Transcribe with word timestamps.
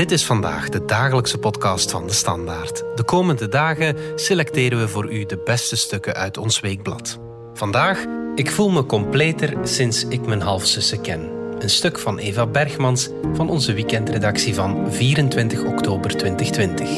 Dit 0.00 0.10
is 0.10 0.24
vandaag 0.24 0.68
de 0.68 0.84
dagelijkse 0.84 1.38
podcast 1.38 1.90
van 1.90 2.06
de 2.06 2.12
Standaard. 2.12 2.84
De 2.94 3.02
komende 3.02 3.48
dagen 3.48 3.96
selecteren 4.14 4.78
we 4.78 4.88
voor 4.88 5.12
u 5.12 5.26
de 5.26 5.38
beste 5.44 5.76
stukken 5.76 6.14
uit 6.14 6.38
ons 6.38 6.60
weekblad. 6.60 7.18
Vandaag, 7.54 8.04
ik 8.34 8.50
voel 8.50 8.70
me 8.70 8.86
completer 8.86 9.56
sinds 9.62 10.04
ik 10.04 10.26
mijn 10.26 10.40
halfzussen 10.40 11.00
ken. 11.00 11.30
Een 11.58 11.70
stuk 11.70 11.98
van 11.98 12.18
Eva 12.18 12.46
Bergmans 12.46 13.08
van 13.34 13.50
onze 13.50 13.72
weekendredactie 13.72 14.54
van 14.54 14.92
24 14.92 15.64
oktober 15.64 16.16
2020. 16.16 16.88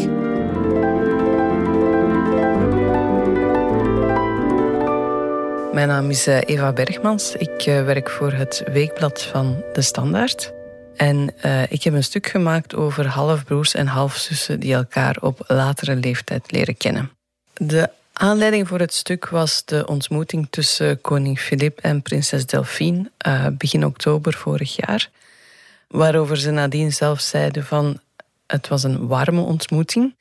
Mijn 5.72 5.88
naam 5.88 6.10
is 6.10 6.26
eh, 6.26 6.40
Eva 6.44 6.72
Bergmans. 6.72 7.34
Ik 7.36 7.62
eh, 7.62 7.84
werk 7.84 8.10
voor 8.10 8.32
het 8.32 8.62
weekblad 8.72 9.22
van 9.22 9.64
De 9.72 9.82
Standaard. 9.82 10.52
En 10.96 11.34
uh, 11.44 11.62
ik 11.72 11.82
heb 11.82 11.94
een 11.94 12.04
stuk 12.04 12.26
gemaakt 12.26 12.74
over 12.74 13.06
halfbroers 13.06 13.74
en 13.74 13.86
halfzussen 13.86 14.60
die 14.60 14.74
elkaar 14.74 15.16
op 15.20 15.44
latere 15.46 15.96
leeftijd 15.96 16.52
leren 16.52 16.76
kennen. 16.76 17.10
De 17.52 17.90
aanleiding 18.12 18.68
voor 18.68 18.78
het 18.78 18.94
stuk 18.94 19.28
was 19.28 19.64
de 19.64 19.86
ontmoeting 19.86 20.46
tussen 20.50 21.00
koning 21.00 21.40
Filip 21.40 21.78
en 21.78 22.02
prinses 22.02 22.46
Delphine 22.46 23.10
uh, 23.26 23.46
begin 23.58 23.84
oktober 23.84 24.32
vorig 24.32 24.76
jaar. 24.76 25.10
Waarover 25.88 26.36
ze 26.36 26.50
nadien 26.50 26.92
zelf 26.92 27.20
zeiden 27.20 27.64
van 27.64 28.00
het 28.46 28.68
was 28.68 28.82
een 28.82 29.06
warme 29.06 29.40
ontmoeting. 29.40 30.14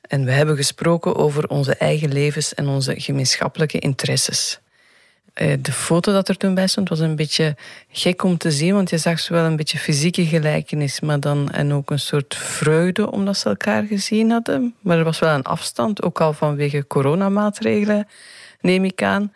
En 0.00 0.24
we 0.24 0.30
hebben 0.30 0.56
gesproken 0.56 1.16
over 1.16 1.48
onze 1.48 1.74
eigen 1.74 2.12
levens 2.12 2.54
en 2.54 2.68
onze 2.68 3.00
gemeenschappelijke 3.00 3.78
interesses. 3.78 4.60
Eh, 5.34 5.52
de 5.60 5.72
foto 5.72 6.12
dat 6.12 6.28
er 6.28 6.36
toen 6.36 6.54
bij 6.54 6.66
stond 6.66 6.88
was 6.88 6.98
een 6.98 7.16
beetje 7.16 7.56
gek 7.90 8.22
om 8.22 8.38
te 8.38 8.50
zien, 8.50 8.74
want 8.74 8.90
je 8.90 8.98
zag 8.98 9.20
zowel 9.20 9.44
een 9.44 9.56
beetje 9.56 9.78
fysieke 9.78 10.26
gelijkenis, 10.26 11.00
maar 11.00 11.20
dan 11.20 11.50
en 11.50 11.72
ook 11.72 11.90
een 11.90 11.98
soort 11.98 12.34
vreugde 12.34 13.10
omdat 13.10 13.36
ze 13.36 13.48
elkaar 13.48 13.84
gezien 13.84 14.30
hadden. 14.30 14.74
Maar 14.80 14.98
er 14.98 15.04
was 15.04 15.18
wel 15.18 15.34
een 15.34 15.42
afstand, 15.42 16.02
ook 16.02 16.20
al 16.20 16.32
vanwege 16.32 16.86
coronamaatregelen, 16.86 18.08
neem 18.60 18.84
ik 18.84 19.02
aan. 19.02 19.32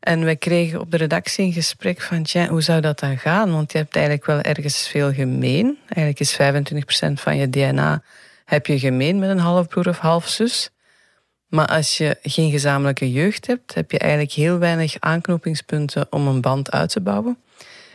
En 0.00 0.24
wij 0.24 0.36
kregen 0.36 0.80
op 0.80 0.90
de 0.90 0.96
redactie 0.96 1.44
een 1.44 1.52
gesprek 1.52 2.00
van, 2.00 2.26
hoe 2.48 2.62
zou 2.62 2.80
dat 2.80 2.98
dan 2.98 3.18
gaan? 3.18 3.52
Want 3.52 3.72
je 3.72 3.78
hebt 3.78 3.94
eigenlijk 3.94 4.26
wel 4.26 4.40
ergens 4.40 4.88
veel 4.88 5.12
gemeen. 5.12 5.78
Eigenlijk 5.88 6.20
is 6.20 6.38
25% 7.08 7.12
van 7.12 7.36
je 7.36 7.50
DNA 7.50 8.02
heb 8.44 8.66
je 8.66 8.78
gemeen 8.78 9.18
met 9.18 9.30
een 9.30 9.38
halfbroer 9.38 9.88
of 9.88 9.98
halfzus. 9.98 10.70
Maar 11.52 11.66
als 11.66 11.96
je 11.96 12.18
geen 12.22 12.50
gezamenlijke 12.50 13.12
jeugd 13.12 13.46
hebt, 13.46 13.74
heb 13.74 13.90
je 13.90 13.98
eigenlijk 13.98 14.32
heel 14.32 14.58
weinig 14.58 14.96
aanknopingspunten 14.98 16.06
om 16.10 16.26
een 16.26 16.40
band 16.40 16.70
uit 16.70 16.90
te 16.90 17.00
bouwen. 17.00 17.36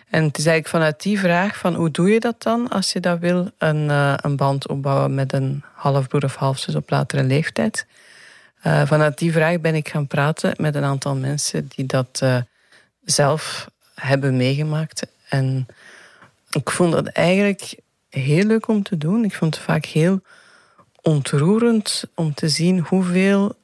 En 0.10 0.24
het 0.24 0.38
is 0.38 0.46
eigenlijk 0.46 0.68
vanuit 0.68 1.02
die 1.02 1.20
vraag 1.20 1.58
van 1.58 1.76
hoe 1.76 1.92
doe 1.92 2.10
je 2.10 2.20
dat 2.20 2.44
dan 2.44 2.70
als 2.70 2.92
je 2.92 3.00
dat 3.00 3.20
wil, 3.20 3.52
een, 3.58 3.90
uh, 3.90 4.14
een 4.22 4.36
band 4.36 4.68
opbouwen 4.68 5.16
met 5.16 5.34
een 5.34 5.64
halfbroer 5.74 6.24
of 6.24 6.36
halfzus 6.36 6.76
op 6.76 6.90
latere 6.90 7.24
leeftijd. 7.24 7.86
Uh, 8.64 8.86
vanuit 8.86 9.18
die 9.18 9.32
vraag 9.32 9.60
ben 9.60 9.76
ik 9.76 9.90
gaan 9.90 10.08
praten 10.08 10.54
met 10.58 10.76
een 10.76 10.84
aantal 10.84 11.16
mensen 11.16 11.70
die 11.76 11.86
dat 11.86 12.20
uh, 12.24 12.38
zelf 13.04 13.70
hebben 13.96 14.38
meegemaakt. 14.38 15.08
En 15.30 15.68
ik 16.52 16.70
vond 16.70 16.92
dat 16.92 17.08
eigenlijk 17.08 17.76
heel 18.10 18.44
leuk 18.44 18.68
om 18.68 18.84
te 18.84 18.98
doen. 18.98 19.24
Ik 19.24 19.36
vond 19.36 19.56
het 19.56 19.64
vaak 19.64 19.86
heel 19.86 20.22
ontroerend 21.08 22.04
om 22.16 22.34
te 22.34 22.50
zien 22.50 22.80
hoeveel 22.80 23.56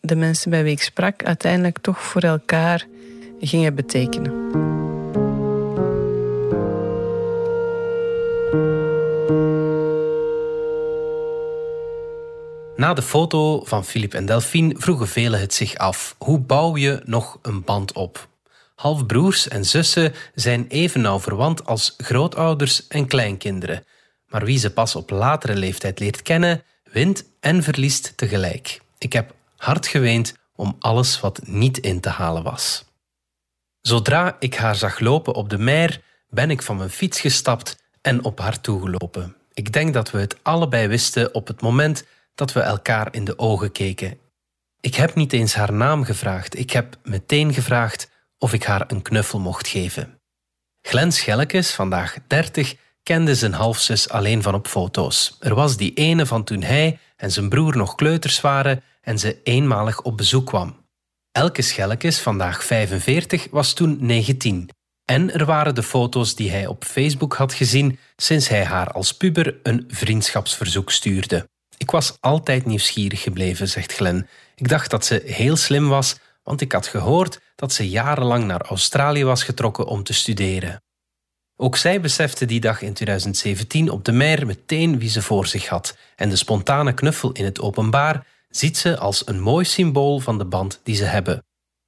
de 0.00 0.16
mensen 0.16 0.50
bij 0.50 0.62
wie 0.62 0.72
ik 0.72 0.82
sprak 0.82 1.24
uiteindelijk 1.24 1.78
toch 1.78 2.02
voor 2.02 2.20
elkaar 2.20 2.86
gingen 3.40 3.74
betekenen. 3.74 4.50
Na 12.76 12.94
de 12.94 13.02
foto 13.02 13.64
van 13.64 13.84
Philip 13.84 14.14
en 14.14 14.26
Delphine 14.26 14.74
vroegen 14.78 15.08
velen 15.08 15.40
het 15.40 15.54
zich 15.54 15.76
af: 15.76 16.14
hoe 16.18 16.38
bouw 16.38 16.76
je 16.76 17.00
nog 17.04 17.38
een 17.42 17.64
band 17.64 17.92
op? 17.92 18.28
Halfbroers 18.74 19.48
en 19.48 19.64
zussen 19.64 20.12
zijn 20.34 20.66
even 20.68 21.00
nauw 21.00 21.20
verwant 21.20 21.64
als 21.64 21.94
grootouders 21.98 22.86
en 22.86 23.06
kleinkinderen. 23.06 23.84
Maar 24.28 24.44
wie 24.44 24.58
ze 24.58 24.72
pas 24.72 24.96
op 24.96 25.10
latere 25.10 25.54
leeftijd 25.54 25.98
leert 25.98 26.22
kennen, 26.22 26.62
wint 26.96 27.24
en 27.40 27.62
verliest 27.62 28.16
tegelijk. 28.16 28.80
Ik 28.98 29.12
heb 29.12 29.34
hard 29.56 29.86
geweend 29.86 30.34
om 30.54 30.76
alles 30.78 31.20
wat 31.20 31.40
niet 31.46 31.78
in 31.78 32.00
te 32.00 32.08
halen 32.08 32.42
was. 32.42 32.84
Zodra 33.80 34.36
ik 34.38 34.54
haar 34.54 34.76
zag 34.76 34.98
lopen 35.00 35.34
op 35.34 35.48
de 35.48 35.58
mer, 35.58 36.02
ben 36.28 36.50
ik 36.50 36.62
van 36.62 36.76
mijn 36.76 36.90
fiets 36.90 37.20
gestapt 37.20 37.82
en 38.00 38.24
op 38.24 38.38
haar 38.38 38.60
toegelopen. 38.60 39.36
Ik 39.52 39.72
denk 39.72 39.94
dat 39.94 40.10
we 40.10 40.18
het 40.18 40.36
allebei 40.42 40.88
wisten 40.88 41.34
op 41.34 41.46
het 41.46 41.60
moment 41.60 42.04
dat 42.34 42.52
we 42.52 42.60
elkaar 42.60 43.08
in 43.14 43.24
de 43.24 43.38
ogen 43.38 43.72
keken. 43.72 44.18
Ik 44.80 44.94
heb 44.94 45.14
niet 45.14 45.32
eens 45.32 45.54
haar 45.54 45.72
naam 45.72 46.04
gevraagd, 46.04 46.58
ik 46.58 46.70
heb 46.70 46.96
meteen 47.02 47.54
gevraagd 47.54 48.10
of 48.38 48.52
ik 48.52 48.64
haar 48.64 48.84
een 48.86 49.02
knuffel 49.02 49.40
mocht 49.40 49.68
geven. 49.68 50.20
Glen 50.82 51.12
Schellekes, 51.12 51.74
vandaag 51.74 52.16
30, 52.26 52.74
kende 53.06 53.34
zijn 53.34 53.52
halfzus 53.52 54.08
alleen 54.08 54.42
van 54.42 54.54
op 54.54 54.66
foto's. 54.66 55.36
Er 55.40 55.54
was 55.54 55.76
die 55.76 55.94
ene 55.94 56.26
van 56.26 56.44
toen 56.44 56.62
hij 56.62 56.98
en 57.16 57.32
zijn 57.32 57.48
broer 57.48 57.76
nog 57.76 57.94
kleuters 57.94 58.40
waren 58.40 58.82
en 59.00 59.18
ze 59.18 59.40
eenmalig 59.42 60.02
op 60.02 60.16
bezoek 60.16 60.46
kwam. 60.46 60.76
Elke 61.32 61.62
Schellekes, 61.62 62.20
vandaag 62.20 62.64
45, 62.64 63.46
was 63.50 63.72
toen 63.72 63.96
19. 64.00 64.70
En 65.04 65.32
er 65.32 65.44
waren 65.44 65.74
de 65.74 65.82
foto's 65.82 66.34
die 66.34 66.50
hij 66.50 66.66
op 66.66 66.84
Facebook 66.84 67.34
had 67.34 67.52
gezien 67.52 67.98
sinds 68.16 68.48
hij 68.48 68.64
haar 68.64 68.90
als 68.90 69.16
puber 69.16 69.56
een 69.62 69.84
vriendschapsverzoek 69.88 70.90
stuurde. 70.90 71.48
Ik 71.76 71.90
was 71.90 72.16
altijd 72.20 72.64
nieuwsgierig 72.64 73.22
gebleven, 73.22 73.68
zegt 73.68 73.92
Glen. 73.92 74.28
Ik 74.54 74.68
dacht 74.68 74.90
dat 74.90 75.04
ze 75.04 75.22
heel 75.24 75.56
slim 75.56 75.88
was, 75.88 76.16
want 76.42 76.60
ik 76.60 76.72
had 76.72 76.86
gehoord 76.86 77.40
dat 77.56 77.72
ze 77.72 77.88
jarenlang 77.88 78.44
naar 78.44 78.62
Australië 78.62 79.24
was 79.24 79.42
getrokken 79.42 79.86
om 79.86 80.02
te 80.02 80.12
studeren. 80.12 80.80
Ook 81.56 81.76
zij 81.76 82.00
besefte 82.00 82.44
die 82.44 82.60
dag 82.60 82.82
in 82.82 82.92
2017 82.92 83.90
op 83.90 84.04
de 84.04 84.12
Meijer 84.12 84.46
meteen 84.46 84.98
wie 84.98 85.08
ze 85.08 85.22
voor 85.22 85.46
zich 85.46 85.68
had 85.68 85.96
en 86.16 86.28
de 86.28 86.36
spontane 86.36 86.92
knuffel 86.92 87.32
in 87.32 87.44
het 87.44 87.60
openbaar 87.60 88.26
ziet 88.48 88.76
ze 88.76 88.98
als 88.98 89.26
een 89.26 89.40
mooi 89.40 89.64
symbool 89.64 90.18
van 90.18 90.38
de 90.38 90.44
band 90.44 90.80
die 90.82 90.96
ze 90.96 91.04
hebben. 91.04 91.44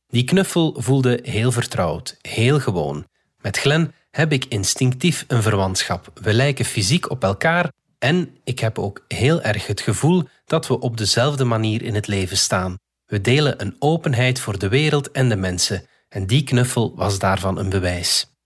Die 0.07 0.25
knuffel 0.25 0.77
voelde 0.79 1.21
heel 1.23 1.53
vertrouwd, 1.53 2.17
heel 2.21 2.61
gewoon. 2.61 3.07
Met 3.39 3.59
Glen 3.59 3.95
heb 4.11 4.33
ik 4.33 4.45
instinctief 4.45 5.25
een 5.27 5.43
verwantschap. 5.43 6.11
We 6.15 6.33
lijken 6.33 6.65
fysiek 6.65 7.11
op 7.11 7.23
elkaar 7.23 7.73
en 7.99 8.37
ik 8.45 8.59
heb 8.59 8.79
ook 8.79 9.05
heel 9.09 9.43
erg 9.43 9.67
het 9.67 9.81
gevoel 9.81 10.29
dat 10.45 10.67
we 10.67 10.81
op 10.81 10.97
dezelfde 10.97 11.45
manier 11.45 11.83
in 11.83 11.95
het 11.95 12.07
leven 12.07 12.37
staan. 12.37 12.79
We 13.07 13.21
delen 13.21 13.63
een 13.63 13.77
openheid 13.79 14.41
voor 14.41 14.59
de 14.59 14.69
wereld 14.69 15.11
en 15.11 15.29
de 15.29 15.37
mensen 15.37 15.87
en 16.09 16.27
die 16.27 16.45
knuffel 16.45 16.93
was 16.97 17.19
daarvan 17.19 17.59
een 17.59 17.69
bewijs. 17.69 18.38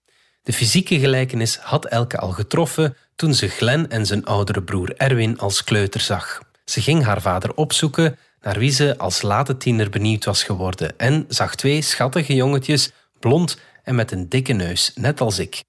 De 0.42 0.52
fysieke 0.52 0.98
gelijkenis 0.98 1.56
had 1.56 1.84
Elke 1.84 2.18
al 2.18 2.30
getroffen 2.30 2.96
toen 3.16 3.34
ze 3.34 3.48
Glen 3.48 3.90
en 3.90 4.06
zijn 4.06 4.24
oudere 4.24 4.62
broer 4.62 4.96
Erwin 4.96 5.38
als 5.38 5.64
kleuter 5.64 6.00
zag. 6.00 6.40
Ze 6.64 6.80
ging 6.80 7.04
haar 7.04 7.20
vader 7.20 7.54
opzoeken, 7.54 8.18
naar 8.40 8.58
wie 8.58 8.70
ze 8.70 8.98
als 8.98 9.22
late 9.22 9.56
tiener 9.56 9.90
benieuwd 9.90 10.24
was 10.24 10.42
geworden, 10.42 10.98
en 10.98 11.24
zag 11.28 11.54
twee 11.54 11.82
schattige 11.82 12.34
jongetjes, 12.34 12.90
blond 13.18 13.58
en 13.82 13.94
met 13.94 14.12
een 14.12 14.28
dikke 14.28 14.52
neus, 14.52 14.92
net 14.94 15.20
als 15.20 15.38
ik. 15.38 15.62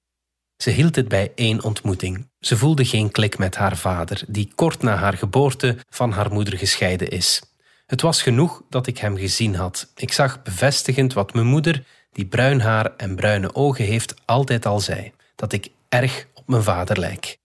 Ze 0.58 0.70
hield 0.70 0.96
het 0.96 1.08
bij 1.08 1.32
één 1.36 1.64
ontmoeting. 1.64 2.30
Ze 2.40 2.58
voelde 2.58 2.86
geen 2.86 3.12
klik 3.12 3.38
met 3.38 3.56
haar 3.56 3.78
vader, 3.78 4.24
die 4.28 4.52
kort 4.56 4.82
na 4.82 4.96
haar 4.96 5.18
geboorte 5.18 5.78
van 5.90 6.12
haar 6.12 6.32
moeder 6.32 6.58
gescheiden 6.58 7.10
is. 7.10 7.42
Het 7.86 8.02
was 8.02 8.22
genoeg 8.22 8.62
dat 8.70 8.88
ik 8.88 8.98
hem 8.98 9.18
gezien 9.18 9.56
had. 9.56 9.92
Ik 9.96 10.12
zag 10.12 10.44
bevestigend 10.44 11.14
wat 11.14 11.34
mijn 11.34 11.48
moeder 11.48 11.84
die 12.14 12.26
bruin 12.26 12.60
haar 12.60 12.96
en 12.98 13.16
bruine 13.16 13.56
ogen 13.56 13.86
heeft, 13.86 14.16
altijd 14.26 14.66
al 14.66 14.80
zei: 14.80 15.12
dat 15.36 15.54
ik 15.54 15.70
erg 15.90 16.28
op 16.34 16.48
mijn 16.48 16.64
vader 16.64 17.00
lijk. 17.00 17.38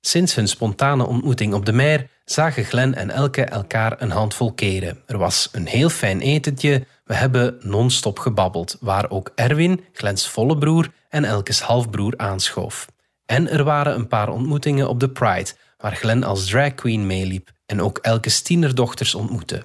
Sinds 0.00 0.34
hun 0.34 0.48
spontane 0.48 1.06
ontmoeting 1.06 1.54
op 1.54 1.66
de 1.66 1.72
Meer 1.72 2.08
zagen 2.24 2.64
Glen 2.64 2.94
en 2.94 3.10
Elke 3.10 3.44
elkaar 3.44 4.02
een 4.02 4.10
handvol 4.10 4.52
keren. 4.52 5.02
Er 5.06 5.18
was 5.18 5.48
een 5.52 5.66
heel 5.66 5.88
fijn 5.88 6.20
etentje, 6.20 6.86
we 7.04 7.14
hebben 7.14 7.58
non-stop 7.60 8.18
gebabbeld, 8.18 8.76
waar 8.80 9.10
ook 9.10 9.32
Erwin, 9.34 9.84
Glens 9.92 10.28
volle 10.28 10.58
broer 10.58 10.88
en 11.08 11.24
Elkes 11.24 11.60
halfbroer 11.60 12.14
aanschoof. 12.16 12.86
En 13.26 13.48
er 13.48 13.64
waren 13.64 13.94
een 13.94 14.08
paar 14.08 14.28
ontmoetingen 14.28 14.88
op 14.88 15.00
de 15.00 15.10
Pride, 15.10 15.50
waar 15.78 15.96
Glen 15.96 16.24
als 16.24 16.46
drag 16.46 16.74
queen 16.74 17.06
meeliep 17.06 17.50
en 17.66 17.82
ook 17.82 17.98
Elkes 17.98 18.42
tienerdochters 18.42 19.14
ontmoette. 19.14 19.64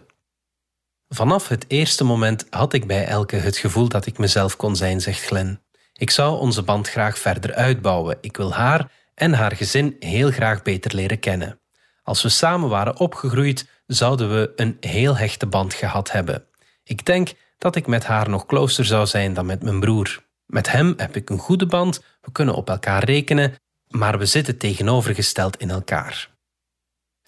Vanaf 1.09 1.47
het 1.47 1.65
eerste 1.67 2.03
moment 2.03 2.45
had 2.49 2.73
ik 2.73 2.87
bij 2.87 3.05
Elke 3.05 3.35
het 3.35 3.57
gevoel 3.57 3.87
dat 3.87 4.05
ik 4.05 4.17
mezelf 4.17 4.55
kon 4.55 4.75
zijn, 4.75 5.01
zegt 5.01 5.21
Glen. 5.21 5.61
Ik 5.93 6.09
zou 6.09 6.39
onze 6.39 6.63
band 6.63 6.89
graag 6.89 7.17
verder 7.17 7.53
uitbouwen. 7.53 8.17
Ik 8.21 8.37
wil 8.37 8.53
haar 8.53 8.91
en 9.15 9.33
haar 9.33 9.55
gezin 9.55 9.95
heel 9.99 10.31
graag 10.31 10.61
beter 10.61 10.95
leren 10.95 11.19
kennen. 11.19 11.59
Als 12.03 12.21
we 12.21 12.29
samen 12.29 12.69
waren 12.69 12.99
opgegroeid, 12.99 13.69
zouden 13.85 14.29
we 14.29 14.51
een 14.55 14.77
heel 14.79 15.17
hechte 15.17 15.45
band 15.45 15.73
gehad 15.73 16.11
hebben. 16.11 16.45
Ik 16.83 17.05
denk 17.05 17.33
dat 17.57 17.75
ik 17.75 17.87
met 17.87 18.05
haar 18.05 18.29
nog 18.29 18.45
closer 18.45 18.85
zou 18.85 19.05
zijn 19.05 19.33
dan 19.33 19.45
met 19.45 19.63
mijn 19.63 19.79
broer. 19.79 20.25
Met 20.45 20.71
hem 20.71 20.93
heb 20.97 21.15
ik 21.15 21.29
een 21.29 21.39
goede 21.39 21.65
band, 21.65 22.03
we 22.21 22.31
kunnen 22.31 22.55
op 22.55 22.69
elkaar 22.69 23.03
rekenen 23.03 23.57
maar 23.87 24.17
we 24.17 24.25
zitten 24.25 24.57
tegenovergesteld 24.57 25.57
in 25.57 25.69
elkaar. 25.69 26.29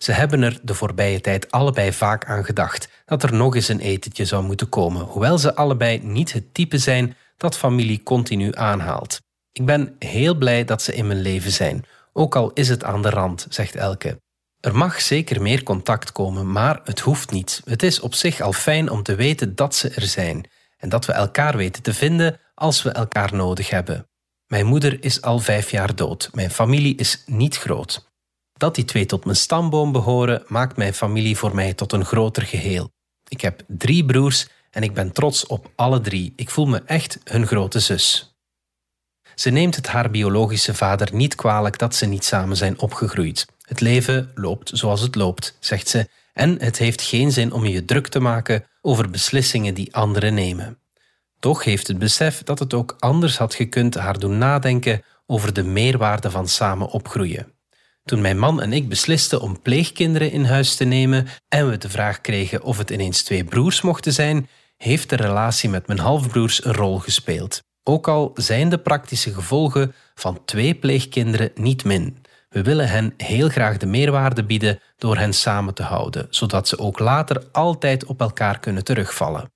Ze 0.03 0.11
hebben 0.11 0.41
er 0.41 0.59
de 0.61 0.73
voorbije 0.73 1.21
tijd 1.21 1.51
allebei 1.51 1.93
vaak 1.93 2.25
aan 2.25 2.45
gedacht 2.45 2.89
dat 3.05 3.23
er 3.23 3.33
nog 3.33 3.55
eens 3.55 3.67
een 3.67 3.79
etentje 3.79 4.25
zou 4.25 4.43
moeten 4.43 4.69
komen, 4.69 5.01
hoewel 5.01 5.37
ze 5.37 5.55
allebei 5.55 5.99
niet 6.03 6.33
het 6.33 6.53
type 6.53 6.77
zijn 6.77 7.15
dat 7.37 7.57
familie 7.57 8.03
continu 8.03 8.55
aanhaalt. 8.55 9.21
Ik 9.51 9.65
ben 9.65 9.95
heel 9.99 10.35
blij 10.35 10.63
dat 10.65 10.81
ze 10.81 10.93
in 10.93 11.07
mijn 11.07 11.21
leven 11.21 11.51
zijn, 11.51 11.85
ook 12.13 12.35
al 12.35 12.51
is 12.53 12.69
het 12.69 12.83
aan 12.83 13.01
de 13.01 13.09
rand, 13.09 13.47
zegt 13.49 13.75
Elke. 13.75 14.21
Er 14.59 14.75
mag 14.75 15.01
zeker 15.01 15.41
meer 15.41 15.63
contact 15.63 16.11
komen, 16.11 16.51
maar 16.51 16.79
het 16.83 16.99
hoeft 16.99 17.31
niet. 17.31 17.61
Het 17.65 17.83
is 17.83 17.99
op 17.99 18.13
zich 18.13 18.41
al 18.41 18.53
fijn 18.53 18.89
om 18.89 19.03
te 19.03 19.15
weten 19.15 19.55
dat 19.55 19.75
ze 19.75 19.89
er 19.89 20.01
zijn 20.01 20.49
en 20.77 20.89
dat 20.89 21.05
we 21.05 21.11
elkaar 21.13 21.57
weten 21.57 21.83
te 21.83 21.93
vinden 21.93 22.39
als 22.53 22.83
we 22.83 22.89
elkaar 22.89 23.35
nodig 23.35 23.69
hebben. 23.69 24.07
Mijn 24.47 24.65
moeder 24.65 25.03
is 25.03 25.21
al 25.21 25.39
vijf 25.39 25.71
jaar 25.71 25.95
dood. 25.95 26.29
Mijn 26.33 26.51
familie 26.51 26.95
is 26.95 27.23
niet 27.25 27.57
groot. 27.57 28.08
Dat 28.59 28.75
die 28.75 28.85
twee 28.85 29.05
tot 29.05 29.25
mijn 29.25 29.37
stamboom 29.37 29.91
behoren, 29.91 30.43
maakt 30.47 30.77
mijn 30.77 30.93
familie 30.93 31.37
voor 31.37 31.55
mij 31.55 31.73
tot 31.73 31.93
een 31.93 32.05
groter 32.05 32.43
geheel. 32.43 32.91
Ik 33.27 33.41
heb 33.41 33.63
drie 33.67 34.05
broers 34.05 34.47
en 34.71 34.83
ik 34.83 34.93
ben 34.93 35.11
trots 35.11 35.45
op 35.45 35.71
alle 35.75 36.01
drie. 36.01 36.33
Ik 36.35 36.49
voel 36.49 36.65
me 36.65 36.81
echt 36.85 37.19
hun 37.23 37.47
grote 37.47 37.79
zus. 37.79 38.35
Ze 39.35 39.49
neemt 39.49 39.75
het 39.75 39.87
haar 39.87 40.09
biologische 40.09 40.73
vader 40.73 41.09
niet 41.13 41.35
kwalijk 41.35 41.77
dat 41.77 41.95
ze 41.95 42.05
niet 42.05 42.25
samen 42.25 42.57
zijn 42.57 42.79
opgegroeid. 42.79 43.45
Het 43.61 43.81
leven 43.81 44.31
loopt 44.35 44.71
zoals 44.73 45.01
het 45.01 45.15
loopt, 45.15 45.57
zegt 45.59 45.87
ze, 45.87 46.09
en 46.33 46.61
het 46.61 46.77
heeft 46.77 47.01
geen 47.01 47.31
zin 47.31 47.51
om 47.51 47.65
je 47.65 47.85
druk 47.85 48.07
te 48.07 48.19
maken 48.19 48.65
over 48.81 49.09
beslissingen 49.09 49.73
die 49.73 49.95
anderen 49.95 50.33
nemen. 50.33 50.79
Toch 51.39 51.63
heeft 51.63 51.87
het 51.87 51.99
besef 51.99 52.43
dat 52.43 52.59
het 52.59 52.73
ook 52.73 52.95
anders 52.99 53.37
had 53.37 53.53
gekund 53.53 53.95
haar 53.95 54.19
doen 54.19 54.37
nadenken 54.37 55.03
over 55.25 55.53
de 55.53 55.63
meerwaarde 55.63 56.31
van 56.31 56.47
samen 56.47 56.87
opgroeien. 56.87 57.58
Toen 58.03 58.21
mijn 58.21 58.39
man 58.39 58.61
en 58.61 58.73
ik 58.73 58.89
beslisten 58.89 59.41
om 59.41 59.61
pleegkinderen 59.61 60.31
in 60.31 60.43
huis 60.43 60.75
te 60.75 60.83
nemen 60.83 61.27
en 61.47 61.69
we 61.69 61.77
de 61.77 61.89
vraag 61.89 62.21
kregen 62.21 62.63
of 62.63 62.77
het 62.77 62.89
ineens 62.89 63.23
twee 63.23 63.43
broers 63.43 63.81
mochten 63.81 64.13
zijn, 64.13 64.49
heeft 64.77 65.09
de 65.09 65.15
relatie 65.15 65.69
met 65.69 65.87
mijn 65.87 65.99
halfbroers 65.99 66.65
een 66.65 66.73
rol 66.73 66.99
gespeeld. 66.99 67.61
Ook 67.83 68.07
al 68.07 68.31
zijn 68.35 68.69
de 68.69 68.77
praktische 68.77 69.33
gevolgen 69.33 69.93
van 70.15 70.45
twee 70.45 70.75
pleegkinderen 70.75 71.51
niet 71.55 71.83
min. 71.83 72.17
We 72.49 72.61
willen 72.61 72.89
hen 72.89 73.13
heel 73.17 73.49
graag 73.49 73.77
de 73.77 73.85
meerwaarde 73.85 74.43
bieden 74.43 74.79
door 74.97 75.17
hen 75.17 75.33
samen 75.33 75.73
te 75.73 75.83
houden, 75.83 76.27
zodat 76.29 76.67
ze 76.67 76.77
ook 76.77 76.99
later 76.99 77.43
altijd 77.51 78.05
op 78.05 78.21
elkaar 78.21 78.59
kunnen 78.59 78.83
terugvallen. 78.83 79.51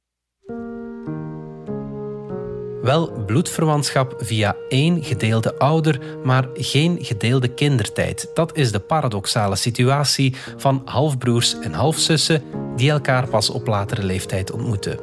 Wel 2.83 3.11
bloedverwantschap 3.25 4.15
via 4.17 4.55
één 4.69 5.03
gedeelde 5.03 5.57
ouder, 5.57 5.99
maar 6.23 6.47
geen 6.53 6.97
gedeelde 7.01 7.47
kindertijd. 7.47 8.31
Dat 8.33 8.57
is 8.57 8.71
de 8.71 8.79
paradoxale 8.79 9.55
situatie 9.55 10.35
van 10.57 10.81
halfbroers 10.85 11.59
en 11.59 11.73
halfzussen 11.73 12.43
die 12.75 12.91
elkaar 12.91 13.27
pas 13.27 13.49
op 13.49 13.67
latere 13.67 14.03
leeftijd 14.03 14.51
ontmoeten. 14.51 14.99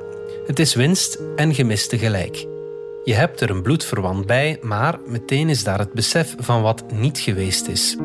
Het 0.47 0.59
is 0.59 0.75
winst 0.75 1.19
en 1.37 1.55
gemis 1.55 1.89
tegelijk. 1.89 2.47
Je 3.05 3.15
hebt 3.15 3.41
er 3.41 3.51
een 3.51 3.63
bloedverwant 3.63 4.27
bij, 4.27 4.59
maar 4.63 4.99
meteen 5.07 5.49
is 5.49 5.65
daar 5.65 5.79
het 5.79 5.93
besef 5.93 6.35
van 6.39 6.63
wat 6.63 6.93
niet 6.93 7.19
geweest 7.19 7.69
is. 7.69 7.97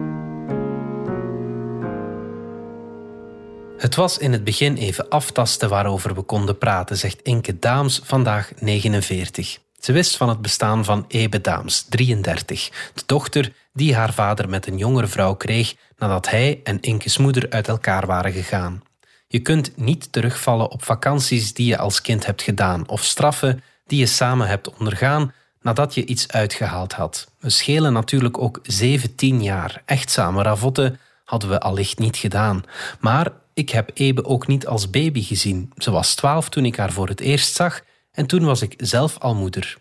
Het 3.77 3.95
was 3.95 4.17
in 4.17 4.31
het 4.31 4.43
begin 4.43 4.75
even 4.75 5.09
aftasten 5.09 5.69
waarover 5.69 6.15
we 6.15 6.21
konden 6.21 6.57
praten, 6.57 6.97
zegt 6.97 7.21
Inke 7.21 7.59
Daams, 7.59 8.01
vandaag 8.03 8.51
49. 8.59 9.63
Ze 9.85 9.91
wist 9.91 10.17
van 10.17 10.29
het 10.29 10.41
bestaan 10.41 10.85
van 10.85 11.05
Ebe 11.07 11.41
Daams, 11.41 11.85
33, 11.89 12.91
de 12.93 13.03
dochter 13.05 13.53
die 13.73 13.95
haar 13.95 14.13
vader 14.13 14.49
met 14.49 14.67
een 14.67 14.77
jongere 14.77 15.07
vrouw 15.07 15.35
kreeg 15.35 15.75
nadat 15.97 16.29
hij 16.29 16.61
en 16.63 16.81
Inkes 16.81 17.17
moeder 17.17 17.49
uit 17.49 17.67
elkaar 17.67 18.05
waren 18.05 18.31
gegaan. 18.31 18.83
Je 19.27 19.39
kunt 19.39 19.77
niet 19.77 20.11
terugvallen 20.11 20.71
op 20.71 20.83
vakanties 20.83 21.53
die 21.53 21.67
je 21.67 21.77
als 21.77 22.01
kind 22.01 22.25
hebt 22.25 22.41
gedaan 22.41 22.89
of 22.89 23.03
straffen 23.03 23.63
die 23.85 23.99
je 23.99 24.05
samen 24.05 24.47
hebt 24.47 24.77
ondergaan 24.77 25.33
nadat 25.61 25.93
je 25.93 26.05
iets 26.05 26.27
uitgehaald 26.27 26.93
had. 26.93 27.27
We 27.39 27.49
schelen 27.49 27.93
natuurlijk 27.93 28.37
ook 28.37 28.59
17 28.63 29.43
jaar. 29.43 29.81
Echt 29.85 30.11
samen 30.11 30.43
ravotten 30.43 30.99
hadden 31.23 31.49
we 31.49 31.59
allicht 31.59 31.99
niet 31.99 32.17
gedaan. 32.17 32.63
Maar 32.99 33.31
ik 33.53 33.69
heb 33.69 33.91
Ebe 33.93 34.25
ook 34.25 34.47
niet 34.47 34.67
als 34.67 34.89
baby 34.89 35.23
gezien. 35.23 35.71
Ze 35.77 35.91
was 35.91 36.15
12 36.15 36.49
toen 36.49 36.65
ik 36.65 36.75
haar 36.75 36.91
voor 36.91 37.07
het 37.07 37.19
eerst 37.19 37.55
zag 37.55 37.81
en 38.15 38.25
toen 38.25 38.45
was 38.45 38.61
ik 38.61 38.73
zelf 38.77 39.17
al 39.19 39.35
moeder. 39.35 39.77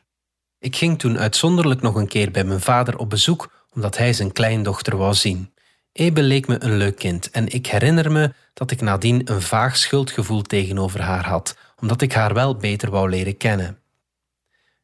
Ik 0.58 0.76
ging 0.76 0.98
toen 0.98 1.18
uitzonderlijk 1.18 1.82
nog 1.82 1.94
een 1.94 2.08
keer 2.08 2.30
bij 2.30 2.44
mijn 2.44 2.60
vader 2.60 2.98
op 2.98 3.10
bezoek 3.10 3.52
omdat 3.74 3.96
hij 3.96 4.12
zijn 4.12 4.32
kleindochter 4.32 4.96
wou 4.96 5.14
zien. 5.14 5.52
Ebe 5.92 6.22
leek 6.22 6.46
me 6.46 6.56
een 6.62 6.76
leuk 6.76 6.96
kind 6.96 7.30
en 7.30 7.48
ik 7.48 7.66
herinner 7.66 8.12
me 8.12 8.32
dat 8.54 8.70
ik 8.70 8.80
nadien 8.80 9.30
een 9.30 9.42
vaag 9.42 9.76
schuldgevoel 9.76 10.42
tegenover 10.42 11.02
haar 11.02 11.26
had, 11.26 11.56
omdat 11.80 12.02
ik 12.02 12.12
haar 12.12 12.34
wel 12.34 12.56
beter 12.56 12.90
wou 12.90 13.08
leren 13.10 13.36
kennen. 13.36 13.78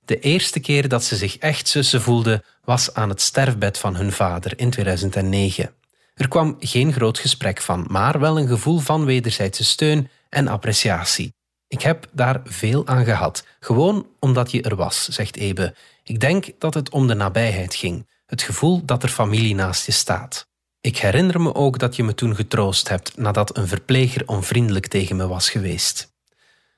De 0.04 0.18
eerste 0.18 0.60
keer 0.60 0.88
dat 0.88 1.04
ze 1.04 1.16
zich 1.16 1.38
echt 1.38 1.68
zussen 1.68 2.02
voelde 2.02 2.44
was 2.64 2.94
aan 2.94 3.08
het 3.08 3.20
sterfbed 3.20 3.78
van 3.78 3.96
hun 3.96 4.12
vader 4.12 4.58
in 4.58 4.70
2009. 4.70 5.74
Er 6.14 6.28
kwam 6.28 6.56
geen 6.58 6.92
groot 6.92 7.18
gesprek 7.18 7.60
van, 7.60 7.86
maar 7.88 8.20
wel 8.20 8.38
een 8.38 8.48
gevoel 8.48 8.78
van 8.78 9.04
wederzijdse 9.04 9.64
steun 9.64 10.08
en 10.28 10.48
appreciatie. 10.48 11.34
Ik 11.70 11.82
heb 11.82 12.06
daar 12.12 12.40
veel 12.44 12.86
aan 12.86 13.04
gehad, 13.04 13.44
gewoon 13.60 14.06
omdat 14.18 14.50
je 14.50 14.62
er 14.62 14.76
was, 14.76 15.08
zegt 15.08 15.36
Ebe. 15.36 15.74
Ik 16.02 16.20
denk 16.20 16.50
dat 16.58 16.74
het 16.74 16.90
om 16.90 17.06
de 17.06 17.14
nabijheid 17.14 17.74
ging, 17.74 18.08
het 18.26 18.42
gevoel 18.42 18.84
dat 18.84 19.02
er 19.02 19.08
familie 19.08 19.54
naast 19.54 19.86
je 19.86 19.92
staat. 19.92 20.46
Ik 20.80 20.98
herinner 20.98 21.40
me 21.40 21.54
ook 21.54 21.78
dat 21.78 21.96
je 21.96 22.04
me 22.04 22.14
toen 22.14 22.34
getroost 22.34 22.88
hebt 22.88 23.16
nadat 23.16 23.56
een 23.56 23.68
verpleger 23.68 24.22
onvriendelijk 24.26 24.86
tegen 24.86 25.16
me 25.16 25.26
was 25.26 25.50
geweest. 25.50 26.12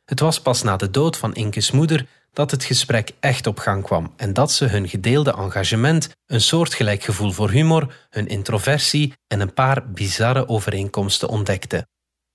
Het 0.05 0.21
was 0.21 0.41
pas 0.41 0.63
na 0.63 0.77
de 0.77 0.91
dood 0.91 1.17
van 1.17 1.35
Inkes 1.35 1.71
moeder 1.71 2.07
dat 2.33 2.51
het 2.51 2.65
gesprek 2.65 3.11
echt 3.21 3.47
op 3.47 3.59
gang 3.59 3.85
kwam 3.85 4.13
en 4.17 4.33
dat 4.33 4.53
ze 4.53 4.65
hun 4.65 4.89
gedeelde 4.89 5.33
engagement, 5.33 6.11
een 6.27 6.41
soortgelijk 6.41 7.03
gevoel 7.03 7.31
voor 7.31 7.51
humor, 7.51 8.07
hun 8.11 8.27
introversie 8.27 9.13
en 9.27 9.41
een 9.41 9.55
paar 9.55 9.91
bizarre 9.91 10.49
overeenkomsten 10.49 11.29
ontdekte. 11.29 11.87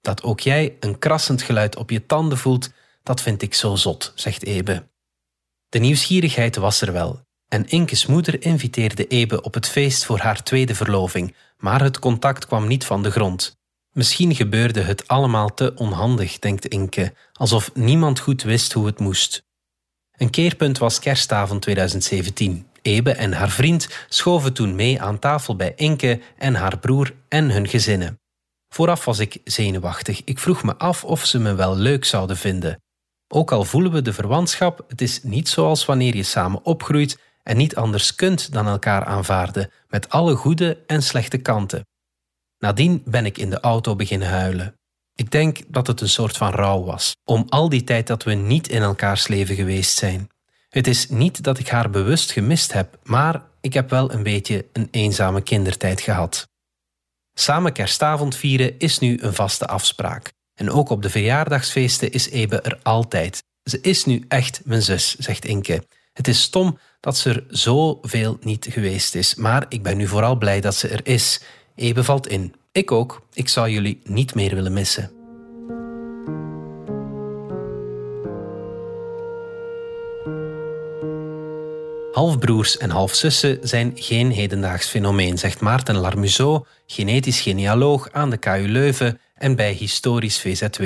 Dat 0.07 0.23
ook 0.23 0.39
jij 0.39 0.77
een 0.79 0.99
krassend 0.99 1.41
geluid 1.41 1.75
op 1.75 1.89
je 1.89 2.05
tanden 2.05 2.37
voelt, 2.37 2.71
dat 3.03 3.21
vind 3.21 3.41
ik 3.41 3.53
zo 3.53 3.75
zot, 3.75 4.11
zegt 4.15 4.45
Ebe. 4.45 4.87
De 5.69 5.79
nieuwsgierigheid 5.79 6.55
was 6.55 6.81
er 6.81 6.93
wel. 6.93 7.21
En 7.47 7.67
Inkes 7.67 8.05
moeder 8.05 8.43
inviteerde 8.43 9.07
Ebe 9.07 9.41
op 9.41 9.53
het 9.53 9.67
feest 9.67 10.05
voor 10.05 10.19
haar 10.19 10.43
tweede 10.43 10.75
verloving, 10.75 11.35
maar 11.57 11.81
het 11.81 11.99
contact 11.99 12.45
kwam 12.45 12.67
niet 12.67 12.85
van 12.85 13.03
de 13.03 13.11
grond. 13.11 13.57
Misschien 13.91 14.35
gebeurde 14.35 14.81
het 14.81 15.07
allemaal 15.07 15.53
te 15.53 15.73
onhandig, 15.75 16.39
denkt 16.39 16.67
Inke, 16.67 17.13
alsof 17.33 17.71
niemand 17.73 18.19
goed 18.19 18.43
wist 18.43 18.73
hoe 18.73 18.85
het 18.85 18.99
moest. 18.99 19.43
Een 20.11 20.29
keerpunt 20.29 20.77
was 20.77 20.99
kerstavond 20.99 21.61
2017. 21.61 22.67
Ebe 22.81 23.11
en 23.11 23.33
haar 23.33 23.49
vriend 23.49 23.87
schoven 24.09 24.53
toen 24.53 24.75
mee 24.75 25.01
aan 25.01 25.19
tafel 25.19 25.55
bij 25.55 25.73
Inke 25.75 26.19
en 26.37 26.55
haar 26.55 26.79
broer 26.79 27.13
en 27.27 27.51
hun 27.51 27.67
gezinnen. 27.67 28.19
Vooraf 28.77 29.05
was 29.05 29.19
ik 29.19 29.37
zenuwachtig. 29.43 30.21
Ik 30.23 30.39
vroeg 30.39 30.63
me 30.63 30.75
af 30.77 31.03
of 31.03 31.25
ze 31.25 31.39
me 31.39 31.53
wel 31.53 31.75
leuk 31.75 32.05
zouden 32.05 32.37
vinden. 32.37 32.81
Ook 33.27 33.51
al 33.51 33.63
voelen 33.63 33.91
we 33.91 34.01
de 34.01 34.13
verwantschap, 34.13 34.85
het 34.87 35.01
is 35.01 35.23
niet 35.23 35.49
zoals 35.49 35.85
wanneer 35.85 36.15
je 36.15 36.23
samen 36.23 36.65
opgroeit 36.65 37.19
en 37.43 37.57
niet 37.57 37.75
anders 37.75 38.15
kunt 38.15 38.53
dan 38.53 38.67
elkaar 38.67 39.05
aanvaarden, 39.05 39.71
met 39.89 40.09
alle 40.09 40.35
goede 40.35 40.83
en 40.87 41.03
slechte 41.03 41.37
kanten. 41.37 41.85
Nadien 42.59 43.01
ben 43.05 43.25
ik 43.25 43.37
in 43.37 43.49
de 43.49 43.59
auto 43.59 43.95
beginnen 43.95 44.29
huilen. 44.29 44.75
Ik 45.15 45.31
denk 45.31 45.59
dat 45.67 45.87
het 45.87 46.01
een 46.01 46.09
soort 46.09 46.37
van 46.37 46.51
rouw 46.51 46.83
was, 46.83 47.15
om 47.23 47.45
al 47.49 47.69
die 47.69 47.83
tijd 47.83 48.07
dat 48.07 48.23
we 48.23 48.33
niet 48.33 48.67
in 48.67 48.81
elkaars 48.81 49.27
leven 49.27 49.55
geweest 49.55 49.97
zijn. 49.97 50.29
Het 50.69 50.87
is 50.87 51.09
niet 51.09 51.43
dat 51.43 51.59
ik 51.59 51.67
haar 51.67 51.89
bewust 51.89 52.31
gemist 52.31 52.73
heb, 52.73 52.99
maar 53.03 53.43
ik 53.61 53.73
heb 53.73 53.89
wel 53.89 54.11
een 54.11 54.23
beetje 54.23 54.65
een 54.73 54.87
eenzame 54.91 55.41
kindertijd 55.41 56.01
gehad. 56.01 56.47
Samen 57.39 57.73
kerstavond 57.73 58.35
vieren 58.35 58.79
is 58.79 58.99
nu 58.99 59.17
een 59.21 59.33
vaste 59.33 59.67
afspraak. 59.67 60.31
En 60.53 60.71
ook 60.71 60.89
op 60.89 61.01
de 61.01 61.09
verjaardagsfeesten 61.09 62.11
is 62.11 62.29
Ebe 62.29 62.61
er 62.61 62.79
altijd. 62.83 63.43
Ze 63.63 63.81
is 63.81 64.05
nu 64.05 64.25
echt 64.27 64.61
mijn 64.65 64.81
zus, 64.81 65.15
zegt 65.15 65.45
Inke. 65.45 65.83
Het 66.13 66.27
is 66.27 66.41
stom 66.41 66.79
dat 66.99 67.17
ze 67.17 67.29
er 67.29 67.43
zoveel 67.49 68.37
niet 68.41 68.67
geweest 68.69 69.15
is, 69.15 69.35
maar 69.35 69.65
ik 69.69 69.83
ben 69.83 69.97
nu 69.97 70.07
vooral 70.07 70.35
blij 70.35 70.61
dat 70.61 70.75
ze 70.75 70.87
er 70.87 71.07
is. 71.07 71.41
Ebe 71.75 72.03
valt 72.03 72.27
in. 72.27 72.55
Ik 72.71 72.91
ook. 72.91 73.27
Ik 73.33 73.49
zou 73.49 73.69
jullie 73.69 74.01
niet 74.03 74.35
meer 74.35 74.55
willen 74.55 74.73
missen. 74.73 75.16
Halfbroers 82.17 82.77
en 82.77 82.89
halfzussen 82.89 83.59
zijn 83.61 83.91
geen 83.95 84.31
hedendaags 84.31 84.87
fenomeen, 84.87 85.37
zegt 85.37 85.61
Maarten 85.61 85.95
Larmuseau, 85.95 86.65
genetisch 86.87 87.41
genealoog 87.41 88.11
aan 88.11 88.29
de 88.29 88.37
KU 88.37 88.67
Leuven 88.67 89.19
en 89.35 89.55
bij 89.55 89.73
Historisch 89.73 90.39
VZW. 90.39 90.83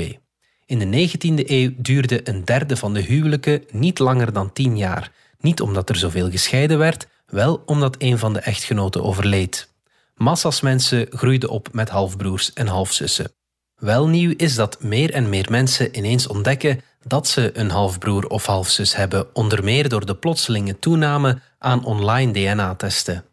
In 0.65 0.79
de 0.79 1.09
19e 1.09 1.49
eeuw 1.49 1.71
duurde 1.77 2.29
een 2.29 2.45
derde 2.45 2.77
van 2.77 2.93
de 2.93 3.01
huwelijken 3.01 3.63
niet 3.71 3.99
langer 3.99 4.33
dan 4.33 4.53
tien 4.53 4.77
jaar. 4.77 5.11
Niet 5.39 5.61
omdat 5.61 5.89
er 5.89 5.95
zoveel 5.95 6.29
gescheiden 6.29 6.77
werd, 6.77 7.07
Wel 7.25 7.61
omdat 7.65 7.95
een 7.97 8.17
van 8.17 8.33
de 8.33 8.39
echtgenoten 8.39 9.03
overleed. 9.03 9.69
Massas 10.15 10.61
mensen 10.61 11.07
groeiden 11.09 11.49
op 11.49 11.69
met 11.71 11.89
halfbroers 11.89 12.53
en 12.53 12.67
halfzussen. 12.67 13.31
Wel 13.75 14.07
nieuw 14.07 14.33
is 14.37 14.55
dat 14.55 14.83
meer 14.83 15.11
en 15.13 15.29
meer 15.29 15.47
mensen 15.49 15.97
ineens 15.97 16.27
ontdekken 16.27 16.81
dat 17.03 17.27
ze 17.27 17.57
een 17.57 17.69
halfbroer 17.69 18.27
of 18.27 18.45
halfzus 18.45 18.95
hebben, 18.95 19.35
onder 19.35 19.63
meer 19.63 19.89
door 19.89 20.05
de 20.05 20.15
plotselinge 20.15 20.79
toename 20.79 21.39
aan 21.57 21.83
online 21.83 22.31
DNA-testen. 22.31 23.25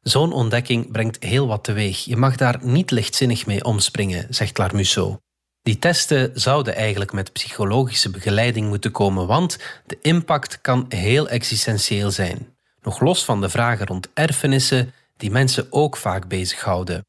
Zo'n 0.00 0.32
ontdekking 0.32 0.92
brengt 0.92 1.22
heel 1.22 1.46
wat 1.46 1.64
teweeg. 1.64 2.04
Je 2.04 2.16
mag 2.16 2.36
daar 2.36 2.58
niet 2.62 2.90
lichtzinnig 2.90 3.46
mee 3.46 3.64
omspringen, 3.64 4.26
zegt 4.30 4.58
Larmusso. 4.58 5.18
Die 5.62 5.78
testen 5.78 6.30
zouden 6.34 6.74
eigenlijk 6.74 7.12
met 7.12 7.32
psychologische 7.32 8.10
begeleiding 8.10 8.68
moeten 8.68 8.90
komen, 8.90 9.26
want 9.26 9.58
de 9.86 9.98
impact 10.02 10.60
kan 10.60 10.86
heel 10.88 11.28
existentieel 11.28 12.10
zijn. 12.10 12.56
Nog 12.82 13.00
los 13.00 13.24
van 13.24 13.40
de 13.40 13.48
vragen 13.48 13.86
rond 13.86 14.08
erfenissen, 14.14 14.94
die 15.16 15.30
mensen 15.30 15.66
ook 15.70 15.96
vaak 15.96 16.28
bezighouden. 16.28 17.06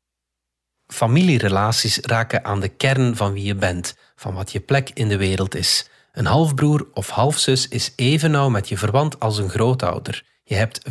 Familierelaties 0.87 1.97
raken 1.97 2.45
aan 2.45 2.59
de 2.59 2.67
kern 2.67 3.15
van 3.15 3.33
wie 3.33 3.43
je 3.43 3.55
bent, 3.55 3.95
van 4.15 4.33
wat 4.33 4.51
je 4.51 4.59
plek 4.59 4.89
in 4.93 5.07
de 5.07 5.17
wereld 5.17 5.55
is. 5.55 5.89
Een 6.11 6.25
halfbroer 6.25 6.87
of 6.93 7.09
halfzus 7.09 7.67
is 7.67 7.93
even 7.95 8.31
nauw 8.31 8.49
met 8.49 8.69
je 8.69 8.77
verwant 8.77 9.19
als 9.19 9.37
een 9.37 9.49
grootouder. 9.49 10.23
Je 10.43 10.55
hebt 10.55 10.81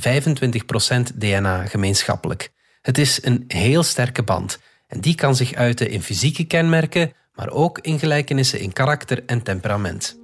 25% 1.12 1.14
DNA 1.14 1.66
gemeenschappelijk. 1.66 2.52
Het 2.82 2.98
is 2.98 3.24
een 3.24 3.44
heel 3.48 3.82
sterke 3.82 4.22
band 4.22 4.58
en 4.86 5.00
die 5.00 5.14
kan 5.14 5.36
zich 5.36 5.54
uiten 5.54 5.90
in 5.90 6.02
fysieke 6.02 6.44
kenmerken, 6.44 7.12
maar 7.34 7.50
ook 7.50 7.78
in 7.78 7.98
gelijkenissen 7.98 8.60
in 8.60 8.72
karakter 8.72 9.22
en 9.26 9.42
temperament. 9.42 10.18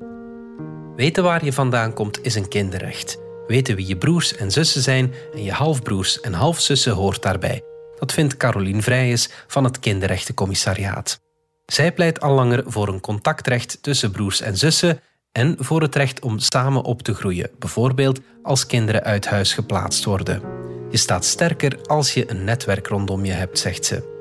Weten 0.97 1.23
waar 1.23 1.45
je 1.45 1.53
vandaan 1.53 1.93
komt 1.93 2.25
is 2.25 2.35
een 2.35 2.49
kinderrecht. 2.49 3.19
Weten 3.47 3.77
wie 3.77 3.87
je 3.87 3.97
broers 3.97 4.37
en 4.37 4.51
zussen 4.51 4.83
zijn 4.83 5.15
en 5.35 5.43
je 5.43 5.53
halfbroers 5.53 6.21
en 6.21 6.33
halfzussen 6.33 6.93
hoort 6.93 7.23
daarbij. 7.23 7.63
Dat 7.99 8.13
vindt 8.13 8.37
Caroline 8.37 8.83
Vrijes 8.83 9.31
van 9.47 9.65
het 9.65 9.79
Kinderrechtencommissariaat. 9.79 11.24
Zij 11.66 11.92
pleit 11.92 12.21
al 12.21 12.35
langer 12.35 12.62
voor 12.66 12.88
een 12.88 13.00
contactrecht 13.00 13.83
tussen 13.83 14.11
broers 14.11 14.40
en 14.40 14.56
zussen 14.56 15.00
en 15.33 15.56
voor 15.59 15.83
het 15.83 15.94
recht 15.94 16.21
om 16.21 16.38
samen 16.38 16.83
op 16.83 17.02
te 17.02 17.14
groeien, 17.14 17.50
bijvoorbeeld 17.59 18.21
als 18.42 18.66
kinderen 18.66 19.02
uit 19.02 19.26
huis 19.26 19.52
geplaatst 19.52 20.04
worden. 20.04 20.42
Je 20.90 20.97
staat 20.97 21.25
sterker 21.25 21.78
als 21.87 22.14
je 22.14 22.30
een 22.30 22.44
netwerk 22.44 22.87
rondom 22.87 23.25
je 23.25 23.33
hebt, 23.33 23.59
zegt 23.59 23.85
ze. 23.85 24.12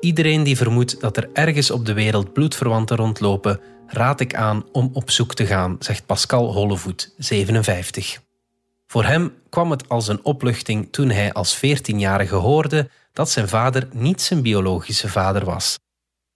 Iedereen 0.00 0.42
die 0.42 0.56
vermoedt 0.56 1.00
dat 1.00 1.16
er 1.16 1.28
ergens 1.32 1.70
op 1.70 1.86
de 1.86 1.92
wereld 1.92 2.32
bloedverwanten 2.32 2.96
rondlopen, 2.96 3.60
raad 3.86 4.20
ik 4.20 4.34
aan 4.34 4.64
om 4.72 4.90
op 4.92 5.10
zoek 5.10 5.34
te 5.34 5.46
gaan, 5.46 5.76
zegt 5.78 6.06
Pascal 6.06 6.52
Hollevoet, 6.52 7.14
57. 7.18 8.20
Voor 8.86 9.04
hem 9.04 9.32
kwam 9.48 9.70
het 9.70 9.88
als 9.88 10.08
een 10.08 10.24
opluchting 10.24 10.88
toen 10.90 11.10
hij 11.10 11.32
als 11.32 11.56
14-jarige 11.56 12.34
hoorde 12.34 12.88
dat 13.16 13.30
zijn 13.30 13.48
vader 13.48 13.88
niet 13.92 14.22
zijn 14.22 14.42
biologische 14.42 15.08
vader 15.08 15.44
was. 15.44 15.78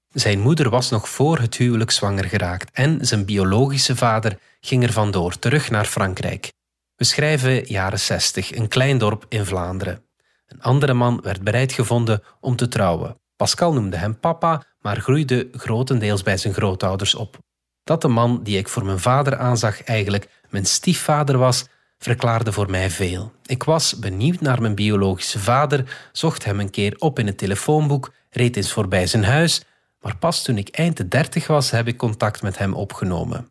Zijn 0.09 0.41
moeder 0.41 0.71
was 0.71 0.91
nog 0.91 1.09
voor 1.09 1.39
het 1.39 1.57
huwelijk 1.57 1.91
zwanger 1.91 2.25
geraakt 2.25 2.71
en 2.73 3.07
zijn 3.07 3.25
biologische 3.25 3.97
vader 3.97 4.39
ging 4.61 4.83
er 4.83 4.93
vandoor 4.93 5.39
terug 5.39 5.71
naar 5.71 5.85
Frankrijk. 5.85 6.53
We 6.97 7.05
schrijven 7.05 7.65
jaren 7.65 7.99
60, 7.99 8.55
een 8.55 8.69
klein 8.69 8.99
dorp 8.99 9.27
in 9.29 9.45
Vlaanderen. 9.45 10.05
Een 10.47 10.63
andere 10.63 10.95
man 10.95 11.21
werd 11.23 11.43
bereid 11.43 11.73
gevonden 11.73 12.23
om 12.41 12.57
te 12.57 12.69
trouwen. 12.69 13.17
Pascal 13.37 13.73
noemde 13.73 13.97
hem 13.97 14.21
papa, 14.21 14.63
maar 14.79 15.01
groeide 15.01 15.49
grotendeels 15.53 16.23
bij 16.23 16.37
zijn 16.37 16.55
grootouders 16.55 17.15
op. 17.15 17.39
Dat 17.85 18.03
de 18.03 18.09
man 18.09 18.43
die 18.43 18.59
ik 18.59 18.69
voor 18.69 18.85
mijn 18.85 19.01
vader 19.01 19.37
aanzag 19.37 19.83
eigenlijk 19.83 20.29
mijn 20.49 20.67
stiefvader 20.67 21.39
was, 21.39 21.65
verklaarde 22.01 22.53
voor 22.53 22.71
mij 22.71 22.91
veel. 22.91 23.33
Ik 23.47 23.63
was 23.63 23.99
benieuwd 23.99 24.41
naar 24.41 24.61
mijn 24.61 24.75
biologische 24.75 25.39
vader, 25.39 26.09
zocht 26.13 26.45
hem 26.45 26.61
een 26.61 26.71
keer 26.71 26.97
op 26.99 27.19
in 27.19 27.27
het 27.27 27.39
telefoonboek, 27.39 28.13
reed 28.31 28.57
eens 28.57 28.73
voorbij 28.73 29.07
zijn 29.07 29.25
huis, 29.25 29.63
maar 30.01 30.17
pas 30.17 30.43
toen 30.43 30.59
ik 30.59 30.69
eind 30.69 30.97
de 30.97 31.09
dertig 31.09 31.47
was, 31.47 31.71
heb 31.71 31.89
ik 31.89 31.97
contact 31.97 32.43
met 32.43 32.59
hem 32.59 32.75
opgenomen. 32.75 33.49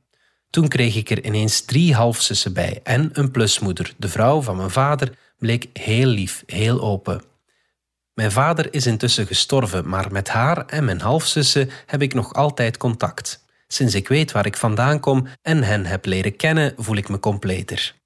Toen 0.50 0.68
kreeg 0.68 0.96
ik 0.96 1.10
er 1.10 1.26
ineens 1.26 1.62
drie 1.62 1.94
halfzussen 1.94 2.54
bij 2.54 2.80
en 2.84 3.10
een 3.14 3.32
plusmoeder. 3.32 3.94
De 3.98 4.10
vrouw 4.10 4.42
van 4.42 4.56
mijn 4.56 4.70
vader 4.70 5.18
bleek 5.38 5.68
heel 5.74 6.08
lief, 6.08 6.44
heel 6.46 6.82
open. 6.82 7.22
Mijn 8.14 8.32
vader 8.32 8.74
is 8.74 8.86
intussen 8.86 9.28
gestorven, 9.28 9.90
maar 9.90 10.12
met 10.12 10.30
haar 10.30 10.66
en 10.66 10.86
mijn 10.86 11.02
halfzussen 11.02 11.70
heb 11.86 12.02
ik 12.02 12.14
nog 12.14 12.34
altijd 12.34 12.78
contact. 12.78 13.46
Sinds 13.68 13.96
ik 13.96 14.08
weet 14.08 14.32
waar 14.32 14.46
ik 14.46 14.58
vandaan 14.58 15.00
kom 15.00 15.28
en 15.42 15.64
hen 15.64 15.86
heb 15.86 16.06
leren 16.06 16.36
kennen, 16.36 16.74
voel 16.78 16.96
ik 16.96 17.10
me 17.10 17.20
completer. 17.20 17.99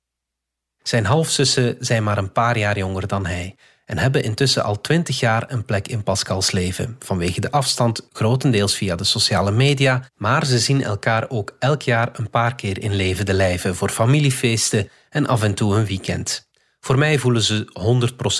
Zijn 0.83 1.05
halfzussen 1.05 1.75
zijn 1.79 2.03
maar 2.03 2.17
een 2.17 2.31
paar 2.31 2.57
jaar 2.57 2.77
jonger 2.77 3.07
dan 3.07 3.25
hij 3.25 3.55
en 3.85 3.97
hebben 3.97 4.23
intussen 4.23 4.63
al 4.63 4.81
twintig 4.81 5.19
jaar 5.19 5.51
een 5.51 5.65
plek 5.65 5.87
in 5.87 6.03
Pascals 6.03 6.51
leven, 6.51 6.95
vanwege 6.99 7.41
de 7.41 7.51
afstand 7.51 8.07
grotendeels 8.11 8.75
via 8.75 8.95
de 8.95 9.03
sociale 9.03 9.51
media, 9.51 10.09
maar 10.15 10.45
ze 10.45 10.59
zien 10.59 10.83
elkaar 10.83 11.29
ook 11.29 11.55
elk 11.59 11.81
jaar 11.81 12.09
een 12.13 12.29
paar 12.29 12.55
keer 12.55 12.81
in 12.81 12.95
levende 12.95 13.33
lijven 13.33 13.75
voor 13.75 13.89
familiefeesten 13.89 14.89
en 15.09 15.27
af 15.27 15.43
en 15.43 15.53
toe 15.53 15.75
een 15.75 15.85
weekend. 15.85 16.47
Voor 16.79 16.97
mij 16.97 17.17
voelen 17.17 17.41
ze 17.41 17.67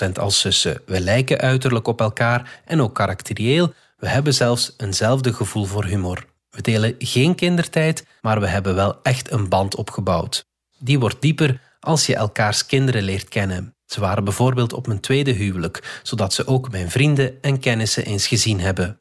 100% 0.08 0.12
als 0.20 0.40
zussen. 0.40 0.80
We 0.86 1.00
lijken 1.00 1.38
uiterlijk 1.38 1.86
op 1.86 2.00
elkaar 2.00 2.60
en 2.64 2.80
ook 2.80 2.94
karakterieel. 2.94 3.72
We 3.96 4.08
hebben 4.08 4.34
zelfs 4.34 4.74
eenzelfde 4.76 5.32
gevoel 5.32 5.64
voor 5.64 5.84
humor. 5.84 6.24
We 6.50 6.62
delen 6.62 6.94
geen 6.98 7.34
kindertijd, 7.34 8.06
maar 8.20 8.40
we 8.40 8.46
hebben 8.46 8.74
wel 8.74 8.98
echt 9.02 9.32
een 9.32 9.48
band 9.48 9.76
opgebouwd. 9.76 10.46
Die 10.78 10.98
wordt 10.98 11.20
dieper 11.20 11.60
als 11.84 12.06
je 12.06 12.16
elkaars 12.16 12.66
kinderen 12.66 13.02
leert 13.02 13.28
kennen. 13.28 13.74
Ze 13.86 14.00
waren 14.00 14.24
bijvoorbeeld 14.24 14.72
op 14.72 14.86
mijn 14.86 15.00
tweede 15.00 15.30
huwelijk, 15.30 16.00
zodat 16.02 16.34
ze 16.34 16.46
ook 16.46 16.70
mijn 16.70 16.90
vrienden 16.90 17.42
en 17.42 17.58
kennissen 17.58 18.04
eens 18.04 18.26
gezien 18.26 18.60
hebben. 18.60 18.98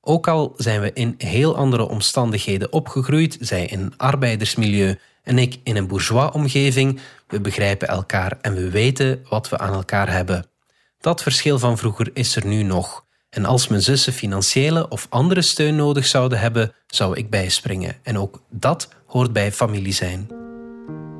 Ook 0.00 0.28
al 0.28 0.54
zijn 0.56 0.80
we 0.80 0.92
in 0.92 1.14
heel 1.18 1.56
andere 1.56 1.88
omstandigheden 1.88 2.72
opgegroeid, 2.72 3.36
zij 3.40 3.66
in 3.66 3.80
een 3.80 3.96
arbeidersmilieu 3.96 4.98
en 5.22 5.38
ik 5.38 5.60
in 5.62 5.76
een 5.76 5.86
bourgeois-omgeving, 5.86 7.00
we 7.28 7.40
begrijpen 7.40 7.88
elkaar 7.88 8.38
en 8.40 8.54
we 8.54 8.70
weten 8.70 9.24
wat 9.28 9.48
we 9.48 9.58
aan 9.58 9.72
elkaar 9.72 10.12
hebben. 10.12 10.46
Dat 11.00 11.22
verschil 11.22 11.58
van 11.58 11.78
vroeger 11.78 12.10
is 12.12 12.36
er 12.36 12.46
nu 12.46 12.62
nog. 12.62 13.04
En 13.30 13.44
als 13.44 13.68
mijn 13.68 13.82
zussen 13.82 14.12
financiële 14.12 14.88
of 14.88 15.06
andere 15.08 15.42
steun 15.42 15.76
nodig 15.76 16.06
zouden 16.06 16.38
hebben, 16.38 16.72
zou 16.86 17.16
ik 17.16 17.30
bijspringen. 17.30 17.96
En 18.02 18.18
ook 18.18 18.42
dat 18.50 18.88
hoort 19.06 19.32
bij 19.32 19.52
familie 19.52 19.92
zijn. 19.92 20.39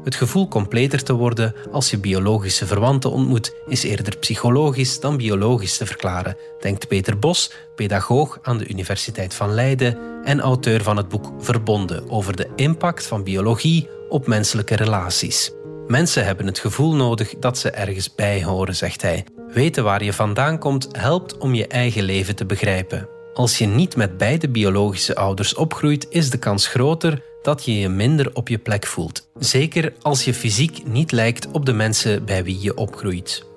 Het 0.04 0.14
gevoel 0.14 0.48
completer 0.48 1.02
te 1.02 1.12
worden 1.12 1.54
als 1.72 1.90
je 1.90 1.98
biologische 1.98 2.66
verwanten 2.66 3.10
ontmoet, 3.10 3.54
is 3.66 3.82
eerder 3.82 4.16
psychologisch 4.16 5.00
dan 5.00 5.16
biologisch 5.16 5.76
te 5.76 5.86
verklaren, 5.86 6.36
denkt 6.60 6.88
Peter 6.88 7.18
Bos, 7.18 7.52
pedagoog 7.74 8.38
aan 8.42 8.58
de 8.58 8.68
Universiteit 8.68 9.34
van 9.34 9.54
Leiden 9.54 9.98
en 10.24 10.40
auteur 10.40 10.82
van 10.82 10.96
het 10.96 11.08
boek 11.08 11.32
Verbonden 11.38 12.10
over 12.10 12.36
de 12.36 12.48
impact 12.56 13.06
van 13.06 13.24
biologie 13.24 13.88
op 14.08 14.26
menselijke 14.26 14.76
relaties. 14.76 15.52
Mensen 15.86 16.24
hebben 16.24 16.46
het 16.46 16.58
gevoel 16.58 16.94
nodig 16.94 17.34
dat 17.38 17.58
ze 17.58 17.70
ergens 17.70 18.14
bij 18.14 18.44
horen, 18.44 18.76
zegt 18.76 19.02
hij. 19.02 19.24
Weten 19.52 19.84
waar 19.84 20.04
je 20.04 20.12
vandaan 20.12 20.58
komt 20.58 20.88
helpt 20.92 21.38
om 21.38 21.54
je 21.54 21.66
eigen 21.66 22.02
leven 22.02 22.36
te 22.36 22.46
begrijpen. 22.46 23.08
Als 23.34 23.58
je 23.58 23.66
niet 23.66 23.96
met 23.96 24.18
beide 24.18 24.48
biologische 24.48 25.14
ouders 25.14 25.54
opgroeit, 25.54 26.06
is 26.10 26.30
de 26.30 26.38
kans 26.38 26.66
groter 26.66 27.22
dat 27.42 27.64
je 27.64 27.78
je 27.78 27.88
minder 27.88 28.34
op 28.34 28.48
je 28.48 28.58
plek 28.58 28.86
voelt. 28.86 29.28
Zeker 29.38 29.92
als 30.02 30.24
je 30.24 30.34
fysiek 30.34 30.86
niet 30.86 31.12
lijkt 31.12 31.50
op 31.50 31.66
de 31.66 31.72
mensen 31.72 32.24
bij 32.24 32.44
wie 32.44 32.60
je 32.60 32.76
opgroeit. 32.76 33.48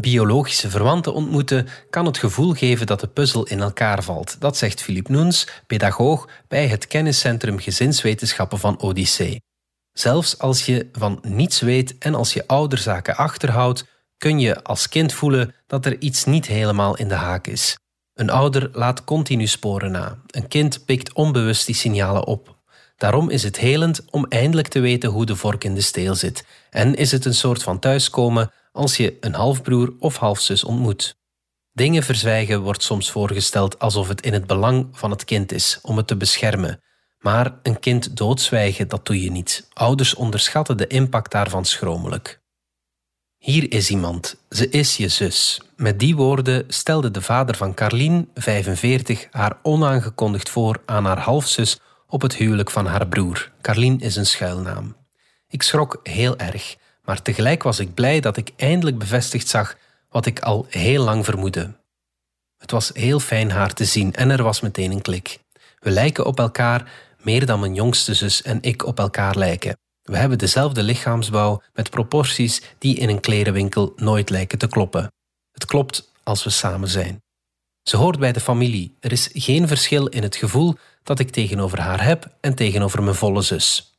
Biologische 0.00 0.70
verwanten 0.70 1.14
ontmoeten 1.14 1.68
kan 1.90 2.06
het 2.06 2.18
gevoel 2.18 2.52
geven 2.52 2.86
dat 2.86 3.00
de 3.00 3.06
puzzel 3.06 3.46
in 3.46 3.60
elkaar 3.60 4.02
valt. 4.02 4.40
Dat 4.40 4.56
zegt 4.56 4.82
Philippe 4.82 5.12
Noens, 5.12 5.46
pedagoog 5.66 6.28
bij 6.48 6.68
het 6.68 6.86
kenniscentrum 6.86 7.58
gezinswetenschappen 7.58 8.58
van 8.58 8.80
Odyssee. 8.80 9.42
Zelfs 9.92 10.38
als 10.38 10.66
je 10.66 10.88
van 10.92 11.18
niets 11.22 11.60
weet 11.60 11.98
en 11.98 12.14
als 12.14 12.32
je 12.32 12.46
ouderzaken 12.46 13.16
achterhoudt, 13.16 13.84
kun 14.18 14.38
je 14.38 14.62
als 14.62 14.88
kind 14.88 15.12
voelen 15.12 15.54
dat 15.66 15.86
er 15.86 16.00
iets 16.00 16.24
niet 16.24 16.46
helemaal 16.46 16.96
in 16.96 17.08
de 17.08 17.14
haak 17.14 17.46
is. 17.46 17.78
Een 18.20 18.30
ouder 18.30 18.70
laat 18.72 19.04
continu 19.04 19.46
sporen 19.46 19.90
na. 19.90 20.18
Een 20.26 20.48
kind 20.48 20.84
pikt 20.84 21.12
onbewust 21.12 21.66
die 21.66 21.74
signalen 21.74 22.26
op. 22.26 22.56
Daarom 22.96 23.30
is 23.30 23.42
het 23.42 23.58
helend 23.58 24.04
om 24.10 24.26
eindelijk 24.28 24.68
te 24.68 24.80
weten 24.80 25.10
hoe 25.10 25.26
de 25.26 25.36
vork 25.36 25.64
in 25.64 25.74
de 25.74 25.80
steel 25.80 26.14
zit. 26.14 26.46
En 26.70 26.94
is 26.94 27.12
het 27.12 27.24
een 27.24 27.34
soort 27.34 27.62
van 27.62 27.78
thuiskomen 27.78 28.52
als 28.72 28.96
je 28.96 29.16
een 29.20 29.34
halfbroer 29.34 29.94
of 29.98 30.16
halfzus 30.16 30.64
ontmoet. 30.64 31.16
Dingen 31.72 32.02
verzwijgen 32.02 32.60
wordt 32.62 32.82
soms 32.82 33.10
voorgesteld 33.10 33.78
alsof 33.78 34.08
het 34.08 34.20
in 34.20 34.32
het 34.32 34.46
belang 34.46 34.88
van 34.92 35.10
het 35.10 35.24
kind 35.24 35.52
is 35.52 35.78
om 35.82 35.96
het 35.96 36.06
te 36.06 36.16
beschermen. 36.16 36.82
Maar 37.18 37.58
een 37.62 37.80
kind 37.80 38.16
doodzwijgen, 38.16 38.88
dat 38.88 39.06
doe 39.06 39.22
je 39.22 39.30
niet. 39.30 39.68
Ouders 39.72 40.14
onderschatten 40.14 40.76
de 40.76 40.86
impact 40.86 41.32
daarvan 41.32 41.64
schromelijk. 41.64 42.39
Hier 43.40 43.72
is 43.72 43.90
iemand, 43.90 44.36
ze 44.50 44.68
is 44.68 44.96
je 44.96 45.08
zus. 45.08 45.60
Met 45.76 45.98
die 45.98 46.16
woorden 46.16 46.64
stelde 46.68 47.10
de 47.10 47.22
vader 47.22 47.56
van 47.56 47.74
Carlien, 47.74 48.30
45, 48.34 49.26
haar 49.30 49.58
onaangekondigd 49.62 50.48
voor 50.48 50.82
aan 50.86 51.04
haar 51.04 51.18
halfzus 51.18 51.78
op 52.06 52.22
het 52.22 52.36
huwelijk 52.36 52.70
van 52.70 52.86
haar 52.86 53.08
broer. 53.08 53.52
Carlien 53.60 54.00
is 54.00 54.16
een 54.16 54.26
schuilnaam. 54.26 54.96
Ik 55.48 55.62
schrok 55.62 56.00
heel 56.02 56.38
erg, 56.38 56.76
maar 57.04 57.22
tegelijk 57.22 57.62
was 57.62 57.78
ik 57.78 57.94
blij 57.94 58.20
dat 58.20 58.36
ik 58.36 58.52
eindelijk 58.56 58.98
bevestigd 58.98 59.48
zag 59.48 59.76
wat 60.08 60.26
ik 60.26 60.40
al 60.40 60.66
heel 60.68 61.04
lang 61.04 61.24
vermoedde. 61.24 61.74
Het 62.58 62.70
was 62.70 62.90
heel 62.94 63.20
fijn 63.20 63.50
haar 63.50 63.72
te 63.72 63.84
zien 63.84 64.14
en 64.14 64.30
er 64.30 64.42
was 64.42 64.60
meteen 64.60 64.90
een 64.90 65.02
klik. 65.02 65.38
We 65.78 65.90
lijken 65.90 66.26
op 66.26 66.38
elkaar 66.38 66.92
meer 67.22 67.46
dan 67.46 67.60
mijn 67.60 67.74
jongste 67.74 68.14
zus 68.14 68.42
en 68.42 68.58
ik 68.60 68.86
op 68.86 68.98
elkaar 68.98 69.36
lijken. 69.36 69.78
We 70.02 70.16
hebben 70.16 70.38
dezelfde 70.38 70.82
lichaamsbouw 70.82 71.62
met 71.72 71.90
proporties 71.90 72.62
die 72.78 72.96
in 72.96 73.08
een 73.08 73.20
klerenwinkel 73.20 73.92
nooit 73.96 74.30
lijken 74.30 74.58
te 74.58 74.68
kloppen. 74.68 75.12
Het 75.52 75.64
klopt 75.64 76.12
als 76.22 76.44
we 76.44 76.50
samen 76.50 76.88
zijn. 76.88 77.22
Ze 77.82 77.96
hoort 77.96 78.18
bij 78.18 78.32
de 78.32 78.40
familie. 78.40 78.96
Er 79.00 79.12
is 79.12 79.28
geen 79.32 79.68
verschil 79.68 80.06
in 80.06 80.22
het 80.22 80.36
gevoel 80.36 80.76
dat 81.02 81.18
ik 81.18 81.30
tegenover 81.30 81.80
haar 81.80 82.04
heb 82.04 82.36
en 82.40 82.54
tegenover 82.54 83.02
mijn 83.02 83.16
volle 83.16 83.42
zus. 83.42 83.94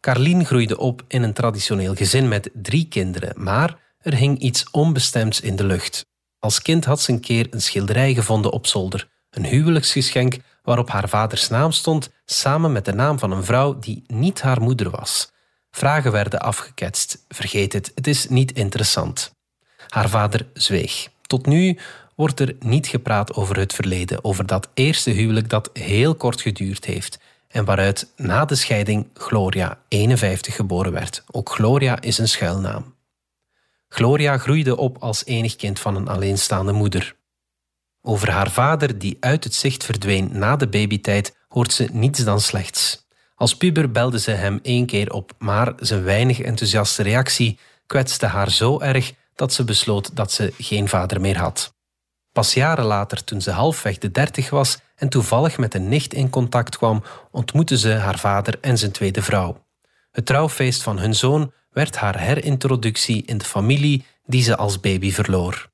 Carlien 0.00 0.44
groeide 0.44 0.78
op 0.78 1.04
in 1.08 1.22
een 1.22 1.32
traditioneel 1.32 1.94
gezin 1.94 2.28
met 2.28 2.50
drie 2.52 2.88
kinderen, 2.88 3.42
maar 3.42 3.78
er 3.98 4.14
hing 4.14 4.38
iets 4.38 4.70
onbestemds 4.70 5.40
in 5.40 5.56
de 5.56 5.64
lucht. 5.64 6.06
Als 6.38 6.62
kind 6.62 6.84
had 6.84 7.00
ze 7.00 7.12
een 7.12 7.20
keer 7.20 7.46
een 7.50 7.62
schilderij 7.62 8.14
gevonden 8.14 8.52
op 8.52 8.66
zolder, 8.66 9.08
een 9.30 9.44
huwelijksgeschenk 9.44 10.36
waarop 10.62 10.90
haar 10.90 11.08
vaders 11.08 11.48
naam 11.48 11.72
stond, 11.72 12.10
samen 12.24 12.72
met 12.72 12.84
de 12.84 12.92
naam 12.92 13.18
van 13.18 13.30
een 13.30 13.44
vrouw 13.44 13.78
die 13.78 14.04
niet 14.06 14.42
haar 14.42 14.60
moeder 14.60 14.90
was. 14.90 15.30
Vragen 15.76 16.12
werden 16.12 16.40
afgeketst. 16.40 17.24
Vergeet 17.28 17.72
het, 17.72 17.92
het 17.94 18.06
is 18.06 18.28
niet 18.28 18.52
interessant. 18.52 19.32
Haar 19.88 20.08
vader 20.08 20.46
zweeg. 20.54 21.08
Tot 21.22 21.46
nu 21.46 21.78
wordt 22.14 22.40
er 22.40 22.56
niet 22.60 22.86
gepraat 22.86 23.34
over 23.34 23.58
het 23.58 23.72
verleden, 23.72 24.24
over 24.24 24.46
dat 24.46 24.68
eerste 24.74 25.10
huwelijk 25.10 25.48
dat 25.48 25.70
heel 25.72 26.14
kort 26.14 26.40
geduurd 26.40 26.84
heeft 26.84 27.18
en 27.48 27.64
waaruit 27.64 28.12
na 28.16 28.44
de 28.44 28.54
scheiding 28.54 29.06
Gloria 29.14 29.78
51 29.88 30.54
geboren 30.54 30.92
werd. 30.92 31.24
Ook 31.30 31.50
Gloria 31.50 32.00
is 32.00 32.18
een 32.18 32.28
schuilnaam. 32.28 32.94
Gloria 33.88 34.38
groeide 34.38 34.76
op 34.76 34.98
als 34.98 35.24
enig 35.24 35.56
kind 35.56 35.80
van 35.80 35.96
een 35.96 36.08
alleenstaande 36.08 36.72
moeder. 36.72 37.16
Over 38.02 38.30
haar 38.30 38.50
vader, 38.50 38.98
die 38.98 39.16
uit 39.20 39.44
het 39.44 39.54
zicht 39.54 39.84
verdween 39.84 40.28
na 40.32 40.56
de 40.56 40.68
babytijd, 40.68 41.36
hoort 41.48 41.72
ze 41.72 41.88
niets 41.92 42.24
dan 42.24 42.40
slechts. 42.40 43.05
Als 43.36 43.56
puber 43.56 43.90
belde 43.90 44.18
ze 44.18 44.30
hem 44.30 44.58
één 44.62 44.86
keer 44.86 45.12
op, 45.12 45.32
maar 45.38 45.72
zijn 45.78 46.02
weinig 46.02 46.40
enthousiaste 46.40 47.02
reactie 47.02 47.58
kwetste 47.86 48.26
haar 48.26 48.50
zo 48.50 48.80
erg 48.80 49.12
dat 49.34 49.52
ze 49.52 49.64
besloot 49.64 50.16
dat 50.16 50.32
ze 50.32 50.52
geen 50.58 50.88
vader 50.88 51.20
meer 51.20 51.38
had. 51.38 51.74
Pas 52.32 52.54
jaren 52.54 52.84
later, 52.84 53.24
toen 53.24 53.40
ze 53.40 53.50
halfweg 53.50 53.98
de 53.98 54.10
dertig 54.10 54.50
was 54.50 54.78
en 54.94 55.08
toevallig 55.08 55.58
met 55.58 55.74
een 55.74 55.88
nicht 55.88 56.14
in 56.14 56.30
contact 56.30 56.76
kwam, 56.76 57.02
ontmoette 57.30 57.78
ze 57.78 57.92
haar 57.92 58.18
vader 58.18 58.58
en 58.60 58.78
zijn 58.78 58.92
tweede 58.92 59.22
vrouw. 59.22 59.64
Het 60.10 60.26
trouwfeest 60.26 60.82
van 60.82 60.98
hun 60.98 61.14
zoon 61.14 61.52
werd 61.70 61.96
haar 61.96 62.18
herintroductie 62.18 63.22
in 63.26 63.38
de 63.38 63.44
familie 63.44 64.04
die 64.24 64.42
ze 64.42 64.56
als 64.56 64.80
baby 64.80 65.12
verloor. 65.12 65.70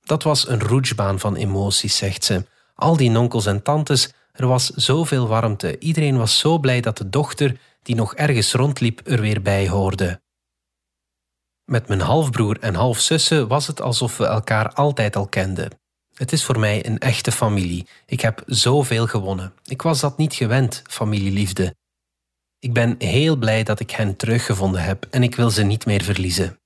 Dat 0.00 0.22
was 0.22 0.48
een 0.48 0.60
roetsbaan 0.60 1.18
van 1.18 1.36
emoties, 1.36 1.96
zegt 1.96 2.24
ze. 2.24 2.46
Al 2.74 2.96
die 2.96 3.18
onkels 3.18 3.46
en 3.46 3.62
tantes, 3.62 4.12
er 4.32 4.46
was 4.46 4.66
zoveel 4.66 5.26
warmte. 5.28 5.78
Iedereen 5.78 6.16
was 6.16 6.38
zo 6.38 6.58
blij 6.58 6.80
dat 6.80 6.98
de 6.98 7.08
dochter, 7.08 7.60
die 7.82 7.94
nog 7.94 8.14
ergens 8.14 8.52
rondliep, 8.52 9.00
er 9.04 9.20
weer 9.20 9.42
bij 9.42 9.68
hoorde. 9.68 10.20
Met 11.64 11.88
mijn 11.88 12.00
halfbroer 12.00 12.58
en 12.60 12.74
halfzussen 12.74 13.48
was 13.48 13.66
het 13.66 13.80
alsof 13.80 14.16
we 14.16 14.26
elkaar 14.26 14.72
altijd 14.72 15.16
al 15.16 15.26
kenden. 15.26 15.70
Het 16.14 16.32
is 16.32 16.44
voor 16.44 16.58
mij 16.58 16.86
een 16.86 16.98
echte 16.98 17.32
familie. 17.32 17.86
Ik 18.06 18.20
heb 18.20 18.42
zoveel 18.46 19.06
gewonnen. 19.06 19.54
Ik 19.64 19.82
was 19.82 20.00
dat 20.00 20.18
niet 20.18 20.34
gewend, 20.34 20.82
familieliefde. 20.86 21.74
Ik 22.58 22.72
ben 22.72 22.94
heel 22.98 23.36
blij 23.36 23.62
dat 23.62 23.80
ik 23.80 23.90
hen 23.90 24.16
teruggevonden 24.16 24.82
heb 24.82 25.06
en 25.10 25.22
ik 25.22 25.34
wil 25.34 25.50
ze 25.50 25.62
niet 25.62 25.86
meer 25.86 26.02
verliezen. 26.02 26.61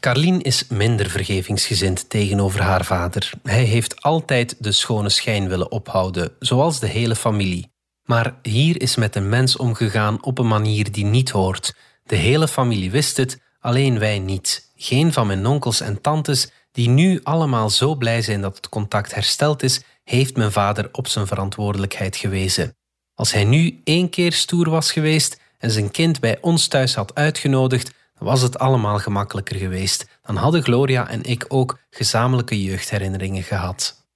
Carlien 0.00 0.42
is 0.42 0.66
minder 0.68 1.10
vergevingsgezind 1.10 2.10
tegenover 2.10 2.60
haar 2.60 2.84
vader. 2.84 3.30
Hij 3.42 3.64
heeft 3.64 4.02
altijd 4.02 4.56
de 4.58 4.72
schone 4.72 5.08
schijn 5.08 5.48
willen 5.48 5.70
ophouden, 5.70 6.32
zoals 6.38 6.80
de 6.80 6.86
hele 6.86 7.16
familie. 7.16 7.70
Maar 8.04 8.34
hier 8.42 8.80
is 8.80 8.96
met 8.96 9.16
een 9.16 9.28
mens 9.28 9.56
omgegaan 9.56 10.24
op 10.24 10.38
een 10.38 10.46
manier 10.46 10.92
die 10.92 11.04
niet 11.04 11.30
hoort. 11.30 11.74
De 12.04 12.16
hele 12.16 12.48
familie 12.48 12.90
wist 12.90 13.16
het, 13.16 13.40
alleen 13.60 13.98
wij 13.98 14.18
niet. 14.18 14.70
Geen 14.76 15.12
van 15.12 15.26
mijn 15.26 15.46
onkels 15.46 15.80
en 15.80 16.00
tantes, 16.00 16.50
die 16.70 16.88
nu 16.88 17.20
allemaal 17.22 17.70
zo 17.70 17.94
blij 17.94 18.22
zijn 18.22 18.40
dat 18.40 18.56
het 18.56 18.68
contact 18.68 19.14
hersteld 19.14 19.62
is, 19.62 19.82
heeft 20.04 20.36
mijn 20.36 20.52
vader 20.52 20.88
op 20.92 21.08
zijn 21.08 21.26
verantwoordelijkheid 21.26 22.16
gewezen. 22.16 22.76
Als 23.14 23.32
hij 23.32 23.44
nu 23.44 23.80
één 23.84 24.10
keer 24.10 24.32
stoer 24.32 24.70
was 24.70 24.92
geweest 24.92 25.40
en 25.58 25.70
zijn 25.70 25.90
kind 25.90 26.20
bij 26.20 26.38
ons 26.40 26.66
thuis 26.66 26.94
had 26.94 27.14
uitgenodigd, 27.14 27.92
was 28.22 28.42
het 28.42 28.58
allemaal 28.58 28.98
gemakkelijker 28.98 29.56
geweest. 29.56 30.06
Dan 30.22 30.36
hadden 30.36 30.62
Gloria 30.62 31.08
en 31.08 31.22
ik 31.22 31.44
ook 31.48 31.78
gezamenlijke 31.90 32.62
jeugdherinneringen 32.62 33.42
gehad. 33.42 34.06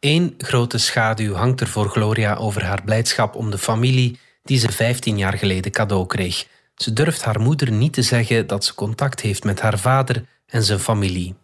Eén 0.00 0.34
grote 0.38 0.78
schaduw 0.78 1.34
hangt 1.34 1.60
er 1.60 1.66
voor 1.66 1.88
Gloria 1.88 2.34
over 2.34 2.64
haar 2.64 2.82
blijdschap 2.84 3.34
om 3.34 3.50
de 3.50 3.58
familie 3.58 4.18
die 4.42 4.58
ze 4.58 4.72
15 4.72 5.18
jaar 5.18 5.38
geleden 5.38 5.72
cadeau 5.72 6.06
kreeg. 6.06 6.46
Ze 6.74 6.92
durft 6.92 7.22
haar 7.24 7.40
moeder 7.40 7.72
niet 7.72 7.92
te 7.92 8.02
zeggen 8.02 8.46
dat 8.46 8.64
ze 8.64 8.74
contact 8.74 9.20
heeft 9.20 9.44
met 9.44 9.60
haar 9.60 9.78
vader 9.78 10.24
en 10.46 10.62
zijn 10.62 10.78
familie. 10.78 11.34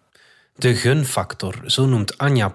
De 0.57 0.75
gunfactor, 0.75 1.63
zo 1.67 1.87
noemt 1.87 2.19
Anja 2.19 2.55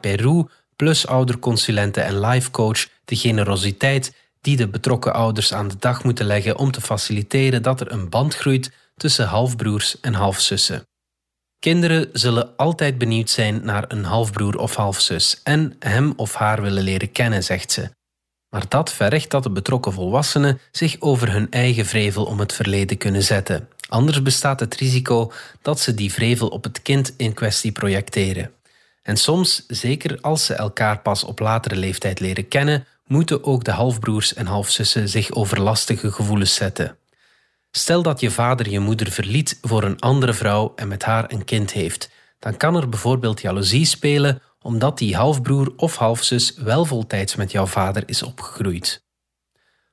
plus 0.76 1.08
ouderconsulente 1.08 2.02
en 2.02 2.20
lifecoach, 2.20 2.88
de 3.06 3.16
generositeit 3.16 4.14
die 4.42 4.58
de 4.58 4.68
betrokken 4.68 5.14
ouders 5.14 5.54
aan 5.54 5.68
de 5.68 5.76
dag 5.80 6.04
moeten 6.04 6.26
leggen 6.26 6.58
om 6.58 6.72
te 6.72 6.82
faciliteren 6.82 7.64
dat 7.64 7.82
er 7.82 7.92
een 7.92 8.10
band 8.10 8.36
groeit 8.36 8.72
tussen 8.96 9.28
halfbroers 9.28 10.00
en 10.00 10.14
halfzussen. 10.14 10.84
Kinderen 11.60 12.10
zullen 12.14 12.56
altijd 12.56 12.98
benieuwd 12.98 13.30
zijn 13.30 13.66
naar 13.66 13.86
een 13.88 14.04
halfbroer 14.04 14.58
of 14.58 14.76
halfzus 14.76 15.40
en 15.44 15.76
hem 15.80 16.14
of 16.16 16.34
haar 16.34 16.62
willen 16.62 16.84
leren 16.84 17.12
kennen, 17.12 17.44
zegt 17.44 17.72
ze. 17.72 17.90
Maar 18.50 18.66
dat 18.68 18.94
vergt 18.94 19.32
dat 19.32 19.44
de 19.44 19.52
betrokken 19.52 19.94
volwassenen 19.94 20.60
zich 20.72 20.96
over 21.00 21.32
hun 21.32 21.52
eigen 21.52 21.86
vrevel 21.86 22.26
om 22.26 22.40
het 22.40 22.54
verleden 22.54 22.98
kunnen 22.98 23.24
zetten. 23.24 23.68
Anders 23.90 24.22
bestaat 24.22 24.60
het 24.60 24.76
risico 24.76 25.32
dat 25.62 25.80
ze 25.80 25.94
die 25.94 26.14
vrevel 26.14 26.48
op 26.48 26.64
het 26.64 26.82
kind 26.82 27.14
in 27.18 27.34
kwestie 27.34 27.72
projecteren. 27.72 28.52
En 29.02 29.18
soms, 29.18 29.66
zeker 29.68 30.18
als 30.22 30.46
ze 30.46 30.54
elkaar 30.54 31.00
pas 31.00 31.24
op 31.24 31.40
latere 31.40 31.76
leeftijd 31.76 32.20
leren 32.20 32.48
kennen, 32.48 32.86
moeten 33.10 33.44
ook 33.44 33.64
de 33.64 33.72
halfbroers 33.72 34.34
en 34.34 34.46
halfzussen 34.46 35.10
zich 35.10 35.32
over 35.32 35.62
lastige 35.62 36.12
gevoelens 36.12 36.56
zetten. 36.56 36.98
Stel 37.72 38.02
dat 38.02 38.20
je 38.20 38.32
vader 38.32 38.70
je 38.70 38.80
moeder 38.80 39.12
verliet 39.12 39.58
voor 39.62 39.84
een 39.84 40.00
andere 40.00 40.34
vrouw 40.34 40.74
en 40.76 40.88
met 40.88 41.04
haar 41.04 41.32
een 41.32 41.46
kind 41.46 41.72
heeft, 41.72 42.10
dan 42.40 42.58
kan 42.58 42.76
er 42.76 42.90
bijvoorbeeld 42.90 43.42
jaloezie 43.42 43.86
spelen 43.86 44.42
omdat 44.62 44.98
die 44.98 45.16
halfbroer 45.16 45.74
of 45.76 45.96
halfzus 45.96 46.54
wel 46.56 46.86
voltijds 46.86 47.36
met 47.36 47.52
jouw 47.52 47.66
vader 47.66 48.04
is 48.06 48.24
opgegroeid. 48.24 49.04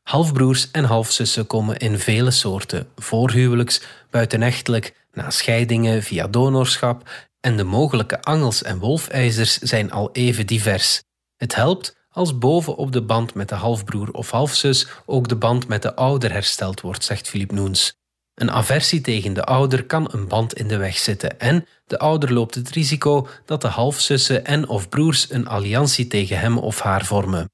Halfbroers 0.02 0.70
en 0.70 0.84
halfzussen 0.84 1.46
komen 1.46 1.76
in 1.76 1.98
vele 1.98 2.30
soorten, 2.30 2.88
voorhuwelijks, 2.96 3.82
buitenechtelijk, 4.10 5.06
na 5.12 5.30
scheidingen, 5.30 6.02
via 6.02 6.26
donorschap 6.26 7.10
en 7.40 7.56
de 7.56 7.64
mogelijke 7.64 8.22
angels 8.22 8.62
en 8.62 8.78
wolfijzers 8.78 9.58
zijn 9.58 9.90
al 9.90 10.12
even 10.12 10.46
divers. 10.46 11.02
Het 11.36 11.54
helpt 11.54 11.96
als 12.16 12.38
bovenop 12.38 12.92
de 12.92 13.02
band 13.02 13.34
met 13.34 13.48
de 13.48 13.54
halfbroer 13.54 14.10
of 14.10 14.30
halfzus 14.30 14.86
ook 15.06 15.28
de 15.28 15.36
band 15.36 15.68
met 15.68 15.82
de 15.82 15.94
ouder 15.94 16.32
hersteld 16.32 16.80
wordt, 16.80 17.04
zegt 17.04 17.28
Philip 17.28 17.52
Noens. 17.52 17.94
Een 18.34 18.50
aversie 18.50 19.00
tegen 19.00 19.32
de 19.32 19.44
ouder 19.44 19.84
kan 19.84 20.08
een 20.12 20.28
band 20.28 20.54
in 20.54 20.68
de 20.68 20.76
weg 20.76 20.98
zitten 20.98 21.40
en 21.40 21.66
de 21.86 21.98
ouder 21.98 22.32
loopt 22.32 22.54
het 22.54 22.70
risico 22.70 23.28
dat 23.44 23.60
de 23.60 23.68
halfzussen 23.68 24.44
en 24.44 24.68
of 24.68 24.88
broers 24.88 25.30
een 25.30 25.48
alliantie 25.48 26.06
tegen 26.06 26.38
hem 26.38 26.58
of 26.58 26.80
haar 26.80 27.04
vormen. 27.04 27.50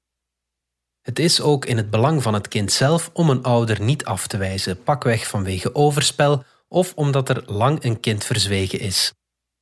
Het 1.01 1.19
is 1.19 1.41
ook 1.41 1.65
in 1.65 1.77
het 1.77 1.89
belang 1.89 2.21
van 2.23 2.33
het 2.33 2.47
kind 2.47 2.71
zelf 2.71 3.09
om 3.13 3.29
een 3.29 3.43
ouder 3.43 3.81
niet 3.81 4.05
af 4.05 4.27
te 4.27 4.37
wijzen, 4.37 4.83
pakweg 4.83 5.27
vanwege 5.27 5.75
overspel 5.75 6.43
of 6.67 6.93
omdat 6.95 7.29
er 7.29 7.43
lang 7.45 7.83
een 7.83 7.99
kind 7.99 8.23
verzwegen 8.23 8.79
is. 8.79 9.13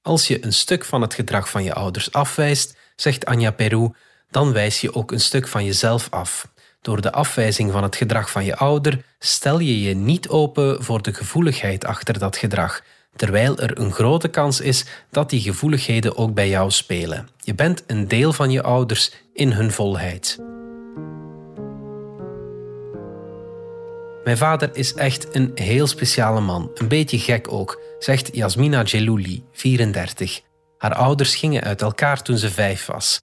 Als 0.02 0.28
je 0.28 0.46
een 0.46 0.54
stuk 0.54 0.86
van 0.86 1.02
het 1.02 1.14
gedrag 1.14 1.50
van 1.50 1.64
je 1.64 1.74
ouders 1.74 2.12
afwijst, 2.12 2.78
zegt 2.96 3.26
Anja 3.26 3.52
Peru, 3.52 3.92
dan 4.32 4.54
wijs 4.54 4.82
je 4.82 4.94
ook 4.94 5.12
een 5.12 5.20
stuk 5.20 5.48
van 5.48 5.66
jezelf 5.66 6.08
af. 6.10 6.48
Door 6.82 7.02
de 7.02 7.12
afwijzing 7.12 7.72
van 7.72 7.84
het 7.84 7.96
gedrag 7.96 8.32
van 8.32 8.46
je 8.46 8.56
ouder 8.56 9.04
stel 9.20 9.60
je 9.60 9.82
je 9.82 9.96
niet 9.96 10.30
open 10.30 10.84
voor 10.84 11.02
de 11.02 11.14
gevoeligheid 11.14 11.86
achter 11.86 12.20
dat 12.20 12.38
gedrag, 12.38 12.82
terwijl 13.16 13.58
er 13.58 13.80
een 13.80 13.92
grote 13.92 14.28
kans 14.28 14.60
is 14.60 14.86
dat 15.10 15.30
die 15.30 15.42
gevoeligheden 15.42 16.18
ook 16.18 16.34
bij 16.34 16.50
jou 16.50 16.72
spelen. 16.72 17.28
Je 17.40 17.56
bent 17.56 17.84
een 17.88 18.08
deel 18.08 18.34
van 18.34 18.52
je 18.52 18.62
ouders 18.62 19.12
in 19.34 19.52
hun 19.52 19.72
volheid. 19.72 20.40
Mijn 24.24 24.38
vader 24.38 24.70
is 24.74 24.94
echt 24.94 25.36
een 25.36 25.52
heel 25.56 25.88
speciale 25.88 26.42
man, 26.42 26.72
een 26.76 26.88
beetje 26.88 27.20
gek 27.20 27.52
ook, 27.52 27.82
zegt 28.00 28.36
Yasmina 28.36 28.84
Jelouli, 28.84 29.44
34. 29.52 30.42
Haar 30.78 30.94
ouders 30.94 31.36
gingen 31.36 31.64
uit 31.64 31.82
elkaar 31.82 32.22
toen 32.22 32.38
ze 32.38 32.50
vijf 32.52 32.86
was. 32.86 33.20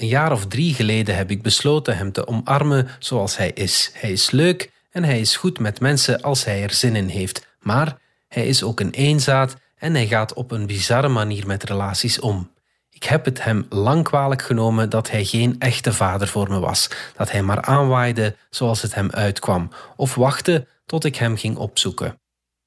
Een 0.00 0.06
jaar 0.06 0.32
of 0.32 0.46
drie 0.46 0.74
geleden 0.74 1.16
heb 1.16 1.30
ik 1.30 1.42
besloten 1.42 1.96
hem 1.96 2.12
te 2.12 2.26
omarmen 2.26 2.88
zoals 2.98 3.36
hij 3.36 3.50
is. 3.50 3.90
Hij 3.94 4.12
is 4.12 4.30
leuk 4.30 4.70
en 4.90 5.04
hij 5.04 5.20
is 5.20 5.36
goed 5.36 5.58
met 5.58 5.80
mensen 5.80 6.22
als 6.22 6.44
hij 6.44 6.62
er 6.62 6.72
zin 6.72 6.96
in 6.96 7.08
heeft. 7.08 7.46
Maar 7.60 7.98
hij 8.28 8.46
is 8.46 8.62
ook 8.62 8.80
een 8.80 8.90
eenzaad 8.90 9.56
en 9.76 9.94
hij 9.94 10.06
gaat 10.06 10.32
op 10.32 10.50
een 10.50 10.66
bizarre 10.66 11.08
manier 11.08 11.46
met 11.46 11.64
relaties 11.64 12.20
om. 12.20 12.50
Ik 12.90 13.02
heb 13.02 13.24
het 13.24 13.44
hem 13.44 13.66
lang 13.68 14.04
kwalijk 14.04 14.42
genomen 14.42 14.90
dat 14.90 15.10
hij 15.10 15.24
geen 15.24 15.56
echte 15.58 15.92
vader 15.92 16.28
voor 16.28 16.48
me 16.48 16.58
was, 16.58 16.90
dat 17.16 17.30
hij 17.30 17.42
maar 17.42 17.62
aanwaaide 17.62 18.36
zoals 18.50 18.82
het 18.82 18.94
hem 18.94 19.10
uitkwam, 19.10 19.70
of 19.96 20.14
wachtte 20.14 20.66
tot 20.86 21.04
ik 21.04 21.16
hem 21.16 21.36
ging 21.36 21.56
opzoeken. 21.56 22.20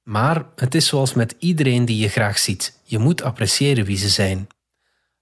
Maar 0.04 0.46
het 0.56 0.76
is 0.76 0.88
zoals 0.88 1.14
met 1.14 1.36
iedereen 1.40 1.86
die 1.86 1.98
je 1.98 2.10
graag 2.10 2.38
ziet: 2.40 2.80
je 2.84 3.00
moet 3.00 3.24
appreciëren 3.24 3.86
wie 3.86 3.98
ze 3.98 4.10
zijn. 4.10 4.48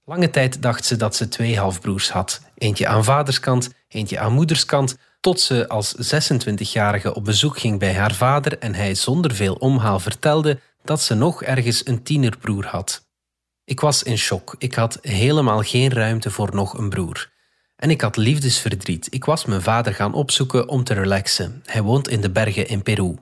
Lange 0.05 0.29
tijd 0.29 0.61
dacht 0.61 0.85
ze 0.85 0.95
dat 0.95 1.15
ze 1.15 1.27
twee 1.27 1.59
halfbroers 1.59 2.09
had: 2.09 2.41
eentje 2.55 2.87
aan 2.87 3.03
vaderskant, 3.03 3.69
eentje 3.87 4.19
aan 4.19 4.33
moederskant, 4.33 4.97
tot 5.19 5.39
ze 5.39 5.67
als 5.67 6.13
26-jarige 6.15 7.13
op 7.13 7.23
bezoek 7.23 7.59
ging 7.59 7.79
bij 7.79 7.93
haar 7.93 8.13
vader 8.13 8.57
en 8.57 8.75
hij 8.75 8.95
zonder 8.95 9.35
veel 9.35 9.53
omhaal 9.53 9.99
vertelde 9.99 10.59
dat 10.83 11.01
ze 11.01 11.13
nog 11.13 11.43
ergens 11.43 11.87
een 11.87 12.03
tienerbroer 12.03 12.65
had. 12.65 13.09
Ik 13.63 13.79
was 13.79 14.03
in 14.03 14.17
shock. 14.17 14.55
Ik 14.57 14.73
had 14.73 14.97
helemaal 15.01 15.61
geen 15.61 15.91
ruimte 15.91 16.31
voor 16.31 16.49
nog 16.53 16.77
een 16.77 16.89
broer. 16.89 17.31
En 17.75 17.89
ik 17.89 18.01
had 18.01 18.17
liefdesverdriet. 18.17 19.07
Ik 19.09 19.25
was 19.25 19.45
mijn 19.45 19.61
vader 19.61 19.93
gaan 19.93 20.13
opzoeken 20.13 20.69
om 20.69 20.83
te 20.83 20.93
relaxen. 20.93 21.61
Hij 21.65 21.81
woont 21.81 22.07
in 22.07 22.21
de 22.21 22.29
bergen 22.29 22.67
in 22.67 22.83
Peru. 22.83 23.15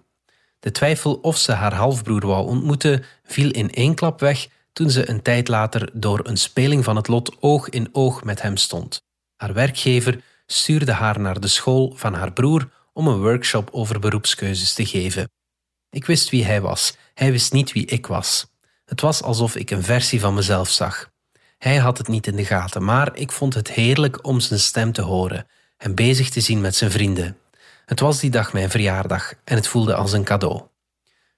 De 0.60 0.72
twijfel 0.72 1.14
of 1.14 1.38
ze 1.38 1.52
haar 1.52 1.74
halfbroer 1.74 2.28
wou 2.28 2.48
ontmoeten 2.48 3.04
viel 3.24 3.52
in 3.52 3.72
één 3.72 3.96
klap 3.96 4.20
weg 4.20 4.48
toen 4.74 4.90
ze 4.90 5.10
een 5.10 5.22
tijd 5.22 5.48
later 5.48 5.90
door 5.94 6.20
een 6.24 6.38
speling 6.38 6.84
van 6.84 6.96
het 6.96 7.08
lot 7.08 7.36
oog 7.40 7.70
in 7.70 7.90
oog 7.92 8.24
met 8.24 8.42
hem 8.42 8.58
stond. 8.58 9.02
Haar 9.36 9.54
werkgever 9.54 10.24
stuurde 10.46 10.92
haar 10.92 11.20
naar 11.20 11.40
de 11.40 11.48
school 11.48 11.94
van 11.96 12.14
haar 12.14 12.34
broer 12.34 12.70
om 12.94 13.08
een 13.08 13.22
workshop 13.22 13.70
over 13.72 14.00
beroepskeuzes 14.00 14.74
te 14.74 14.86
geven. 14.86 15.32
Ik 15.90 16.06
wist 16.06 16.30
wie 16.30 16.46
hij 16.46 16.62
was, 16.62 16.96
hij 17.14 17.32
wist 17.32 17.54
niet 17.54 17.72
wie 17.72 17.86
ik 17.86 18.08
was. 18.08 18.48
Het 18.86 19.02
was 19.02 19.24
alsof 19.24 19.56
ik 19.56 19.72
een 19.72 19.84
versie 19.84 20.20
van 20.20 20.34
mezelf 20.34 20.70
zag. 20.70 21.12
Hij 21.58 21.78
had 21.78 21.98
het 21.98 22.08
niet 22.08 22.28
in 22.28 22.36
de 22.36 22.46
gaten, 22.46 22.84
maar 22.84 23.16
ik 23.16 23.32
vond 23.32 23.54
het 23.54 23.72
heerlijk 23.72 24.26
om 24.26 24.40
zijn 24.40 24.60
stem 24.60 24.92
te 24.92 25.02
horen, 25.02 25.48
hem 25.78 25.96
bezig 25.96 26.30
te 26.30 26.42
zien 26.42 26.62
met 26.62 26.76
zijn 26.76 26.92
vrienden. 26.92 27.38
Het 27.86 28.00
was 28.00 28.20
die 28.20 28.30
dag 28.30 28.54
mijn 28.54 28.70
verjaardag 28.70 29.34
en 29.44 29.56
het 29.56 29.68
voelde 29.68 29.96
als 29.96 30.12
een 30.12 30.24
cadeau. 30.24 30.69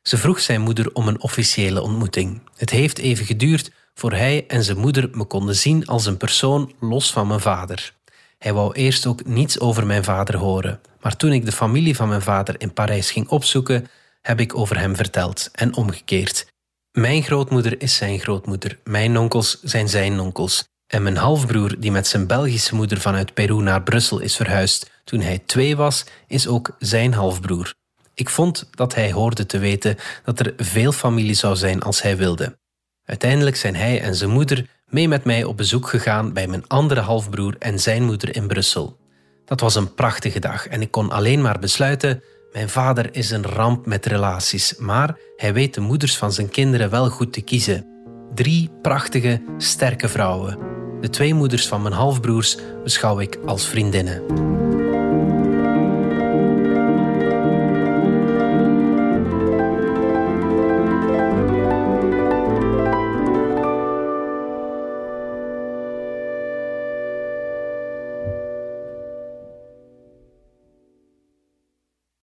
Ze 0.01 0.17
vroeg 0.17 0.39
zijn 0.39 0.61
moeder 0.61 0.93
om 0.93 1.07
een 1.07 1.21
officiële 1.21 1.81
ontmoeting. 1.81 2.41
Het 2.55 2.69
heeft 2.69 2.97
even 2.97 3.25
geduurd 3.25 3.71
voor 3.93 4.11
hij 4.13 4.45
en 4.47 4.63
zijn 4.63 4.77
moeder 4.77 5.09
me 5.11 5.23
konden 5.23 5.55
zien 5.55 5.85
als 5.85 6.05
een 6.05 6.17
persoon 6.17 6.73
los 6.79 7.11
van 7.11 7.27
mijn 7.27 7.39
vader. 7.39 7.93
Hij 8.37 8.53
wou 8.53 8.73
eerst 8.73 9.05
ook 9.05 9.25
niets 9.25 9.59
over 9.59 9.85
mijn 9.85 10.03
vader 10.03 10.37
horen, 10.37 10.81
maar 11.01 11.15
toen 11.15 11.31
ik 11.31 11.45
de 11.45 11.51
familie 11.51 11.95
van 11.95 12.07
mijn 12.07 12.21
vader 12.21 12.55
in 12.57 12.73
Parijs 12.73 13.11
ging 13.11 13.27
opzoeken, 13.27 13.87
heb 14.21 14.39
ik 14.39 14.55
over 14.55 14.79
hem 14.79 14.95
verteld 14.95 15.49
en 15.51 15.75
omgekeerd. 15.75 16.45
Mijn 16.91 17.23
grootmoeder 17.23 17.81
is 17.81 17.95
zijn 17.95 18.19
grootmoeder, 18.19 18.79
mijn 18.83 19.17
onkels 19.17 19.59
zijn 19.63 19.89
zijn 19.89 20.19
onkels. 20.19 20.69
En 20.87 21.03
mijn 21.03 21.17
halfbroer, 21.17 21.79
die 21.79 21.91
met 21.91 22.07
zijn 22.07 22.27
Belgische 22.27 22.75
moeder 22.75 22.99
vanuit 22.99 23.33
Peru 23.33 23.61
naar 23.61 23.83
Brussel 23.83 24.19
is 24.19 24.35
verhuisd 24.35 24.91
toen 25.03 25.19
hij 25.19 25.39
twee 25.45 25.75
was, 25.75 26.05
is 26.27 26.47
ook 26.47 26.75
zijn 26.79 27.13
halfbroer. 27.13 27.73
Ik 28.21 28.29
vond 28.29 28.67
dat 28.71 28.95
hij 28.95 29.11
hoorde 29.11 29.45
te 29.45 29.57
weten 29.57 29.97
dat 30.23 30.39
er 30.39 30.53
veel 30.57 30.91
familie 30.91 31.33
zou 31.33 31.55
zijn 31.55 31.81
als 31.81 32.01
hij 32.01 32.17
wilde. 32.17 32.59
Uiteindelijk 33.05 33.55
zijn 33.55 33.75
hij 33.75 34.01
en 34.01 34.15
zijn 34.15 34.29
moeder 34.29 34.67
mee 34.85 35.07
met 35.07 35.23
mij 35.23 35.43
op 35.43 35.57
bezoek 35.57 35.89
gegaan 35.89 36.33
bij 36.33 36.47
mijn 36.47 36.67
andere 36.67 36.99
halfbroer 36.99 37.55
en 37.59 37.79
zijn 37.79 38.03
moeder 38.03 38.35
in 38.35 38.47
Brussel. 38.47 38.97
Dat 39.45 39.59
was 39.59 39.75
een 39.75 39.93
prachtige 39.93 40.39
dag 40.39 40.67
en 40.67 40.81
ik 40.81 40.91
kon 40.91 41.11
alleen 41.11 41.41
maar 41.41 41.59
besluiten 41.59 42.23
mijn 42.51 42.69
vader 42.69 43.15
is 43.15 43.31
een 43.31 43.45
ramp 43.45 43.85
met 43.85 44.05
relaties, 44.05 44.75
maar 44.77 45.17
hij 45.37 45.53
weet 45.53 45.73
de 45.73 45.81
moeders 45.81 46.17
van 46.17 46.33
zijn 46.33 46.49
kinderen 46.49 46.89
wel 46.89 47.09
goed 47.09 47.33
te 47.33 47.41
kiezen. 47.41 47.85
Drie 48.33 48.69
prachtige, 48.81 49.41
sterke 49.57 50.07
vrouwen. 50.07 50.57
De 51.01 51.09
twee 51.09 51.33
moeders 51.33 51.67
van 51.67 51.81
mijn 51.81 51.93
halfbroers 51.93 52.57
beschouw 52.83 53.19
ik 53.19 53.39
als 53.45 53.67
vriendinnen. 53.67 54.50